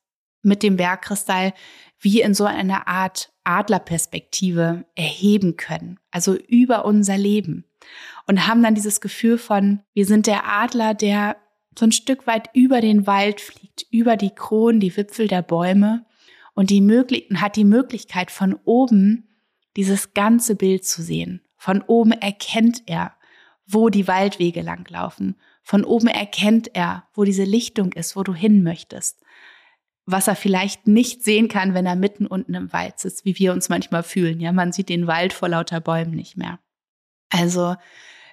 mit 0.42 0.62
dem 0.62 0.76
Bergkristall 0.76 1.54
wie 1.98 2.20
in 2.20 2.34
so 2.34 2.44
einer 2.44 2.88
Art 2.88 3.32
Adlerperspektive 3.46 4.85
erheben 4.94 5.56
können, 5.56 5.98
also 6.11 6.35
über 6.35 6.85
unser 6.85 7.16
Leben. 7.16 7.64
Und 8.26 8.46
haben 8.46 8.62
dann 8.62 8.74
dieses 8.74 9.00
Gefühl 9.00 9.38
von, 9.38 9.82
wir 9.94 10.04
sind 10.04 10.26
der 10.26 10.48
Adler, 10.48 10.94
der 10.94 11.37
so 11.78 11.87
ein 11.87 11.92
Stück 11.92 12.26
weit 12.26 12.50
über 12.54 12.80
den 12.80 13.06
Wald 13.06 13.40
fliegt, 13.40 13.87
über 13.90 14.16
die 14.16 14.35
Kronen, 14.35 14.80
die 14.80 14.96
Wipfel 14.96 15.28
der 15.28 15.42
Bäume 15.42 16.04
und 16.54 16.70
die 16.70 16.80
möglich 16.80 17.28
hat 17.37 17.56
die 17.56 17.64
Möglichkeit 17.64 18.30
von 18.30 18.59
oben 18.64 19.28
dieses 19.76 20.14
ganze 20.14 20.56
Bild 20.56 20.85
zu 20.85 21.02
sehen. 21.02 21.42
Von 21.56 21.82
oben 21.82 22.12
erkennt 22.12 22.82
er, 22.87 23.14
wo 23.66 23.90
die 23.90 24.09
Waldwege 24.09 24.62
langlaufen. 24.62 25.37
Von 25.62 25.85
oben 25.85 26.09
erkennt 26.09 26.70
er, 26.74 27.04
wo 27.12 27.24
diese 27.24 27.44
Lichtung 27.44 27.92
ist, 27.92 28.16
wo 28.16 28.22
du 28.22 28.35
hin 28.35 28.62
möchtest 28.62 29.20
was 30.06 30.28
er 30.28 30.36
vielleicht 30.36 30.86
nicht 30.86 31.24
sehen 31.24 31.48
kann, 31.48 31.74
wenn 31.74 31.84
er 31.84 31.96
mitten 31.96 32.26
unten 32.26 32.54
im 32.54 32.72
Wald 32.72 33.00
sitzt, 33.00 33.24
wie 33.24 33.38
wir 33.38 33.52
uns 33.52 33.68
manchmal 33.68 34.04
fühlen. 34.04 34.40
Ja, 34.40 34.52
man 34.52 34.72
sieht 34.72 34.88
den 34.88 35.08
Wald 35.08 35.32
vor 35.32 35.48
lauter 35.48 35.80
Bäumen 35.80 36.12
nicht 36.12 36.36
mehr. 36.36 36.60
Also, 37.28 37.76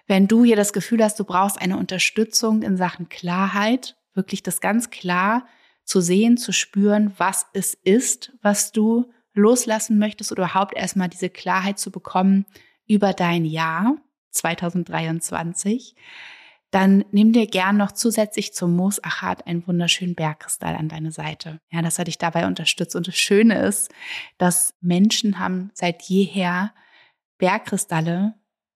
wenn 0.06 0.28
du 0.28 0.44
hier 0.44 0.56
das 0.56 0.72
Gefühl 0.72 1.04
hast, 1.04 1.20
du 1.20 1.24
brauchst 1.24 1.60
eine 1.60 1.78
Unterstützung 1.78 2.62
in 2.62 2.78
Sachen 2.78 3.10
Klarheit, 3.10 3.98
wirklich 4.14 4.44
das 4.44 4.62
ganz 4.62 4.92
klar 4.92 5.48
zu 5.84 6.00
sehen, 6.00 6.38
zu 6.38 6.52
spüren, 6.54 7.14
was 7.18 7.48
es 7.54 7.74
ist, 7.74 8.32
was 8.42 8.72
du 8.72 9.12
loslassen 9.34 9.98
möchtest 9.98 10.32
oder 10.32 10.44
überhaupt 10.44 10.76
erstmal 10.76 11.10
diese 11.10 11.30
Klarheit 11.30 11.80
zu 11.80 11.90
bekommen 11.90 12.46
über 12.86 13.14
dein 13.14 13.46
Jahr 13.46 13.98
2023, 14.30 15.96
dann 16.74 17.06
nimm 17.12 17.34
dir 17.34 17.46
gern 17.46 17.78
noch 17.78 17.92
zusätzlich 17.92 18.54
zum 18.56 18.76
Moosachat 18.76 19.46
einen 19.46 19.68
wunderschönen 19.68 20.16
Bergkristall 20.16 20.76
an 20.76 20.90
deine 20.90 21.12
Seite. 21.12 21.60
Ja, 21.70 21.84
das 21.84 22.00
hat 22.00 22.08
dich 22.08 22.18
dabei 22.18 22.48
unterstützt. 22.48 22.96
Und 22.96 23.08
das 23.08 23.16
Schöne 23.16 23.62
ist, 23.62 23.94
dass 24.40 24.74
Menschen 24.82 25.38
haben 25.38 25.70
seit 25.76 26.02
jeher 26.04 26.74
Bergkristalle 27.38 28.34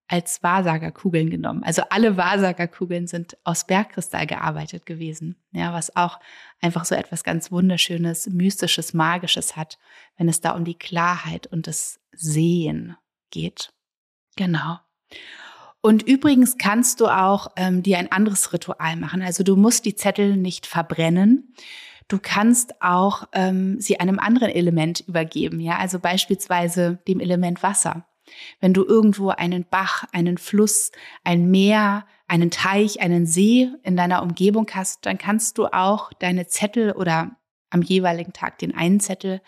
als 0.07 0.43
Wahrsagerkugeln 0.43 1.31
genommen. 1.31 1.63
Also 1.63 1.81
alle 1.89 2.17
Wahrsagerkugeln 2.17 3.07
sind 3.07 3.35
aus 3.43 3.65
Bergkristall 3.65 4.27
gearbeitet 4.27 4.85
gewesen. 4.85 5.35
Ja, 5.51 5.73
was 5.73 5.95
auch 5.95 6.19
einfach 6.61 6.85
so 6.85 6.93
etwas 6.93 7.23
ganz 7.23 7.51
Wunderschönes, 7.51 8.27
Mystisches, 8.27 8.93
Magisches 8.93 9.55
hat, 9.55 9.79
wenn 10.17 10.29
es 10.29 10.39
da 10.39 10.51
um 10.51 10.65
die 10.65 10.77
Klarheit 10.77 11.47
und 11.47 11.65
das 11.65 11.99
Sehen 12.11 12.95
geht. 13.31 13.73
Genau. 14.35 14.77
Und 15.81 16.03
übrigens 16.03 16.57
kannst 16.57 16.99
du 16.99 17.07
auch 17.07 17.47
ähm, 17.55 17.83
dir 17.83 17.97
ein 17.97 18.11
anderes 18.11 18.51
Ritual 18.51 18.95
machen. 18.95 19.21
Also 19.21 19.43
du 19.43 19.55
musst 19.55 19.85
die 19.85 19.95
Zettel 19.95 20.35
nicht 20.35 20.65
verbrennen. 20.65 21.53
Du 22.07 22.19
kannst 22.19 22.81
auch 22.81 23.27
ähm, 23.33 23.79
sie 23.79 23.99
einem 23.99 24.19
anderen 24.19 24.49
Element 24.49 25.01
übergeben, 25.01 25.59
ja, 25.59 25.77
also 25.77 25.99
beispielsweise 25.99 26.99
dem 27.07 27.19
Element 27.19 27.63
Wasser. 27.63 28.05
Wenn 28.61 28.73
du 28.73 28.85
irgendwo 28.85 29.29
einen 29.29 29.65
Bach, 29.69 30.05
einen 30.13 30.37
Fluss, 30.37 30.91
ein 31.23 31.49
Meer, 31.51 32.05
einen 32.27 32.51
Teich, 32.51 33.01
einen 33.01 33.25
See 33.25 33.69
in 33.83 33.97
deiner 33.97 34.21
Umgebung 34.21 34.67
hast, 34.73 35.05
dann 35.05 35.17
kannst 35.17 35.57
du 35.57 35.67
auch 35.67 36.11
deine 36.13 36.47
Zettel 36.47 36.91
oder 36.91 37.31
am 37.69 37.81
jeweiligen 37.81 38.33
Tag 38.33 38.57
den 38.59 38.75
einen 38.75 38.99
Zettel 38.99 39.41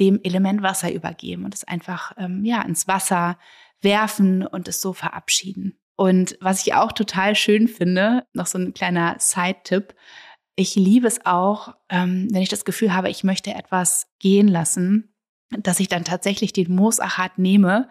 dem 0.00 0.20
Element 0.22 0.62
Wasser 0.62 0.92
übergeben 0.92 1.44
und 1.44 1.54
es 1.54 1.64
einfach 1.64 2.12
ähm, 2.18 2.44
ja 2.44 2.62
ins 2.62 2.86
Wasser 2.86 3.38
werfen 3.82 4.46
und 4.46 4.68
es 4.68 4.80
so 4.80 4.92
verabschieden. 4.92 5.78
Und 5.96 6.36
was 6.40 6.66
ich 6.66 6.74
auch 6.74 6.92
total 6.92 7.34
schön 7.34 7.68
finde, 7.68 8.26
noch 8.34 8.46
so 8.46 8.58
ein 8.58 8.74
kleiner 8.74 9.16
Side-Tipp, 9.18 9.94
ich 10.54 10.74
liebe 10.74 11.06
es 11.06 11.24
auch, 11.24 11.74
ähm, 11.88 12.28
wenn 12.30 12.42
ich 12.42 12.48
das 12.48 12.64
Gefühl 12.64 12.94
habe, 12.94 13.10
ich 13.10 13.24
möchte 13.24 13.54
etwas 13.54 14.08
gehen 14.18 14.48
lassen, 14.48 15.14
dass 15.50 15.80
ich 15.80 15.88
dann 15.88 16.04
tatsächlich 16.04 16.52
den 16.52 16.74
Moosachat 16.74 17.38
nehme, 17.38 17.88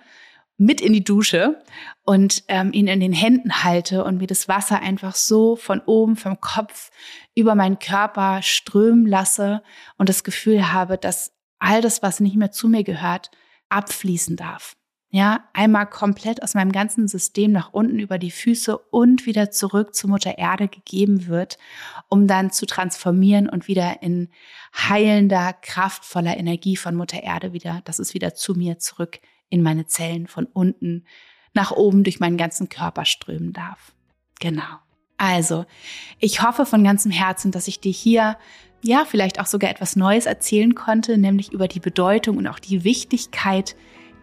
mit 0.58 0.80
in 0.82 0.94
die 0.94 1.04
Dusche 1.04 1.62
und 2.04 2.44
ähm, 2.48 2.72
ihn 2.72 2.88
in 2.88 3.02
den 3.02 3.12
Händen 3.12 3.64
halte 3.64 4.06
und 4.06 4.18
mir 4.18 4.28
das 4.28 4.48
Wasser 4.48 4.80
einfach 4.80 5.14
so 5.14 5.56
von 5.56 5.82
oben 5.82 6.16
vom 6.16 6.40
Kopf 6.40 6.92
über 7.36 7.56
meinen 7.56 7.78
Körper 7.78 8.42
strömen 8.42 9.06
lasse 9.06 9.62
und 9.98 10.08
das 10.08 10.24
Gefühl 10.24 10.72
habe, 10.72 10.98
dass 10.98 11.34
all 11.60 11.82
das, 11.82 12.02
was 12.02 12.22
nicht 12.22 12.38
mehr 12.38 12.52
zu 12.52 12.70
mir 12.70 12.84
gehört, 12.84 13.32
abfließen 13.68 14.38
darf 14.38 14.78
ja, 15.12 15.46
einmal 15.54 15.88
komplett 15.88 16.44
aus 16.44 16.56
meinem 16.56 16.72
ganzen 16.72 17.08
System 17.08 17.52
nach 17.52 17.72
unten 17.72 18.00
über 18.00 18.18
die 18.18 18.32
Füße 18.32 18.78
und 18.78 19.26
wieder 19.26 19.50
zurück 19.50 19.96
zur 19.96 20.10
Mutter 20.10 20.38
Erde 20.38 20.68
gegeben 20.68 21.28
wird, 21.28 21.58
um 22.10 22.28
dann 22.28 22.52
zu 22.52 22.66
transformieren 22.66 23.48
und 23.48 23.68
wieder 23.68 24.02
in 24.02 24.30
heilender, 24.74 25.54
kraftvoller 25.54 26.36
Energie 26.38 26.76
von 26.76 26.96
Mutter 26.96 27.24
Erde 27.24 27.54
wieder, 27.54 27.82
dass 27.86 28.00
es 28.00 28.14
wieder 28.14 28.36
zu 28.36 28.56
mir 28.56 28.78
zurück 28.80 29.20
in 29.50 29.62
meine 29.62 29.86
Zellen 29.86 30.28
von 30.28 30.48
unten 30.48 31.06
nach 31.54 31.72
oben 31.72 32.04
durch 32.04 32.20
meinen 32.20 32.38
ganzen 32.38 32.68
Körper 32.68 33.06
strömen 33.06 33.54
darf. 33.54 33.94
Genau. 34.40 34.80
Also, 35.18 35.66
ich 36.20 36.42
hoffe 36.42 36.66
von 36.66 36.84
ganzem 36.84 37.12
Herzen, 37.12 37.52
dass 37.52 37.70
ich 37.70 37.80
dir 37.80 37.94
hier 37.94 38.38
ja 38.82 39.06
vielleicht 39.06 39.40
auch 39.40 39.46
sogar 39.46 39.70
etwas 39.70 39.96
Neues 39.96 40.26
erzählen 40.26 40.76
konnte, 40.76 41.18
nämlich 41.18 41.54
über 41.54 41.68
die 41.68 41.80
Bedeutung 41.80 42.38
und 42.38 42.48
auch 42.48 42.60
die 42.60 42.84
Wichtigkeit 42.84 43.76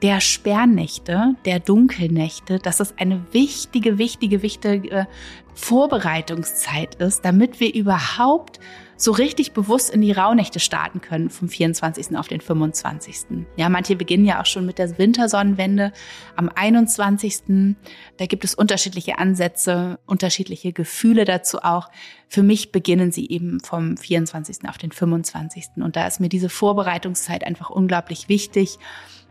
der 0.03 0.21
Sperrnächte, 0.21 1.37
der 1.45 1.61
Dunkelnächte, 1.61 2.59
dass 2.59 2.81
es 2.81 2.99
eine 2.99 3.25
wichtige, 3.33 3.99
wichtige, 3.99 4.43
wichtige 4.43 5.07
Vorbereitungszeit 5.55 6.97
ist, 6.97 7.25
damit 7.25 7.61
wir 7.61 7.73
überhaupt 7.73 8.59
so 8.97 9.11
richtig 9.11 9.53
bewusst 9.53 9.91
in 9.91 10.01
die 10.01 10.13
Rauhnächte 10.13 10.61
starten 10.61 11.01
können 11.01 11.29
vom 11.29 11.49
24. 11.49 12.17
auf 12.17 12.29
den 12.29 12.41
25. 12.41 13.45
Ja, 13.57 13.69
manche 13.69 13.97
beginnen 13.97 14.25
ja 14.25 14.41
auch 14.41 14.47
schon 14.47 14.65
mit 14.65 14.79
der 14.79 14.97
Wintersonnenwende 14.97 15.93
am 16.37 16.49
21. 16.49 17.75
Da 18.17 18.27
gibt 18.27 18.45
es 18.45 18.55
unterschiedliche 18.55 19.19
Ansätze, 19.19 19.99
unterschiedliche 20.07 20.73
Gefühle 20.73 21.25
dazu 21.25 21.59
auch. 21.63 21.91
Für 22.29 22.43
mich 22.43 22.71
beginnen 22.71 23.11
sie 23.11 23.29
eben 23.29 23.61
vom 23.61 23.97
24. 23.97 24.69
auf 24.69 24.79
den 24.79 24.93
25. 24.93 25.65
Und 25.77 25.97
da 25.97 26.07
ist 26.07 26.21
mir 26.21 26.29
diese 26.29 26.49
Vorbereitungszeit 26.49 27.45
einfach 27.45 27.71
unglaublich 27.71 28.29
wichtig. 28.29 28.79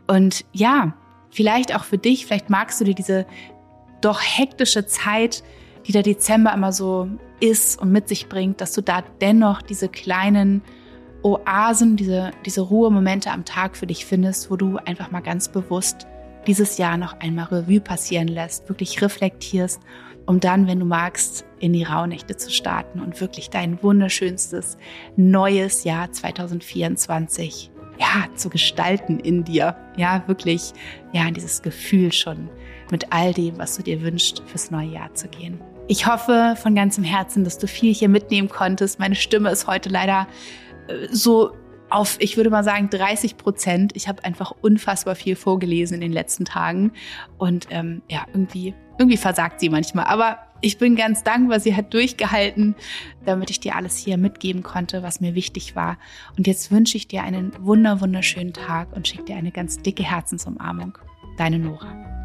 Und 0.08 0.46
ja, 0.52 0.94
vielleicht 1.30 1.76
auch 1.76 1.84
für 1.84 1.98
dich, 1.98 2.26
vielleicht 2.26 2.50
magst 2.50 2.80
du 2.82 2.86
dir 2.86 2.96
diese 2.96 3.26
doch 4.02 4.22
hektische 4.22 4.86
Zeit, 4.86 5.44
die 5.88 5.92
der 5.92 6.04
Dezember 6.04 6.54
immer 6.54 6.72
so 6.72 7.08
ist 7.40 7.82
und 7.82 7.92
mit 7.92 8.08
sich 8.08 8.30
bringt, 8.30 8.62
dass 8.62 8.74
du 8.74 8.82
da 8.82 9.04
dennoch 9.22 9.62
diese 9.62 9.90
kleinen 9.90 10.62
Oasen, 11.24 11.98
diese, 11.98 12.32
diese 12.46 12.62
Ruhemomente 12.62 13.32
am 13.32 13.46
Tag 13.46 13.78
für 13.78 13.88
dich 13.88 14.06
findest, 14.06 14.50
wo 14.50 14.56
du 14.56 14.78
einfach 14.78 15.12
mal 15.12 15.22
ganz 15.22 15.50
bewusst 15.50 16.08
dieses 16.48 16.78
Jahr 16.78 16.98
noch 16.98 17.20
einmal 17.20 17.46
Revue 17.46 17.80
passieren 17.80 18.28
lässt, 18.28 18.68
wirklich 18.70 19.02
reflektierst, 19.02 19.80
um 20.26 20.40
dann, 20.40 20.68
wenn 20.68 20.80
du 20.80 20.86
magst, 20.86 21.46
in 21.60 21.74
die 21.74 21.84
Rauhnächte 21.84 22.38
zu 22.38 22.50
starten 22.50 23.00
und 23.00 23.22
wirklich 23.22 23.50
dein 23.50 23.82
wunderschönstes 23.84 24.78
neues 25.16 25.84
Jahr 25.84 26.12
2024 26.12 27.72
ja, 28.00 28.28
zu 28.36 28.50
gestalten 28.50 29.20
in 29.20 29.44
dir. 29.44 29.76
Ja, 29.98 30.24
wirklich, 30.28 30.74
ja, 31.14 31.30
dieses 31.32 31.62
Gefühl 31.62 32.12
schon 32.12 32.50
mit 32.92 33.12
all 33.12 33.34
dem, 33.34 33.58
was 33.58 33.78
du 33.78 33.84
dir 33.84 34.02
wünschst, 34.02 34.44
fürs 34.46 34.72
neue 34.72 34.90
Jahr 34.90 35.14
zu 35.14 35.28
gehen. 35.28 35.60
Ich 35.88 36.08
hoffe 36.08 36.56
von 36.62 36.76
ganzem 36.76 37.04
Herzen, 37.04 37.44
dass 37.44 37.58
du 37.58 37.68
viel 37.68 37.94
hier 37.94 38.10
mitnehmen 38.10 38.50
konntest. 38.50 39.00
Meine 39.00 39.16
Stimme 39.16 39.50
ist 39.50 39.68
heute 39.68 39.90
leider 39.90 40.28
äh, 40.88 41.08
so 41.12 41.52
auf, 41.90 42.16
ich 42.20 42.38
würde 42.38 42.50
mal 42.50 42.64
sagen, 42.64 42.90
30 42.90 43.38
Prozent. 43.38 43.96
Ich 43.96 44.08
habe 44.08 44.24
einfach 44.24 44.54
unfassbar 44.62 45.16
viel 45.16 45.36
vorgelesen 45.36 45.96
in 45.96 46.02
den 46.02 46.14
letzten 46.14 46.46
Tagen. 46.46 46.94
Und 47.38 47.68
ähm, 47.70 48.02
ja, 48.10 48.26
irgendwie, 48.34 48.74
irgendwie 48.98 49.18
versagt 49.18 49.60
sie 49.60 49.70
manchmal. 49.70 50.06
Aber 50.06 50.40
ich 50.62 50.78
bin 50.78 50.96
ganz 50.96 51.24
dankbar, 51.24 51.60
sie 51.60 51.76
hat 51.76 51.94
durchgehalten, 51.94 52.76
damit 53.26 53.50
ich 53.50 53.60
dir 53.60 53.76
alles 53.76 53.98
hier 53.98 54.18
mitgeben 54.18 54.64
konnte, 54.64 55.04
was 55.04 55.22
mir 55.22 55.36
wichtig 55.36 55.76
war. 55.76 55.98
Und 56.38 56.48
jetzt 56.48 56.72
wünsche 56.72 56.98
ich 56.98 57.08
dir 57.08 57.24
einen 57.24 57.54
wunder, 57.60 58.02
wunderschönen 58.02 58.54
Tag 58.54 58.94
und 58.96 59.08
schicke 59.08 59.26
dir 59.26 59.36
eine 59.36 59.52
ganz 59.52 59.82
dicke 59.82 60.04
Herzensumarmung. 60.04 60.98
Deine 61.38 61.60
Nora. 61.60 62.21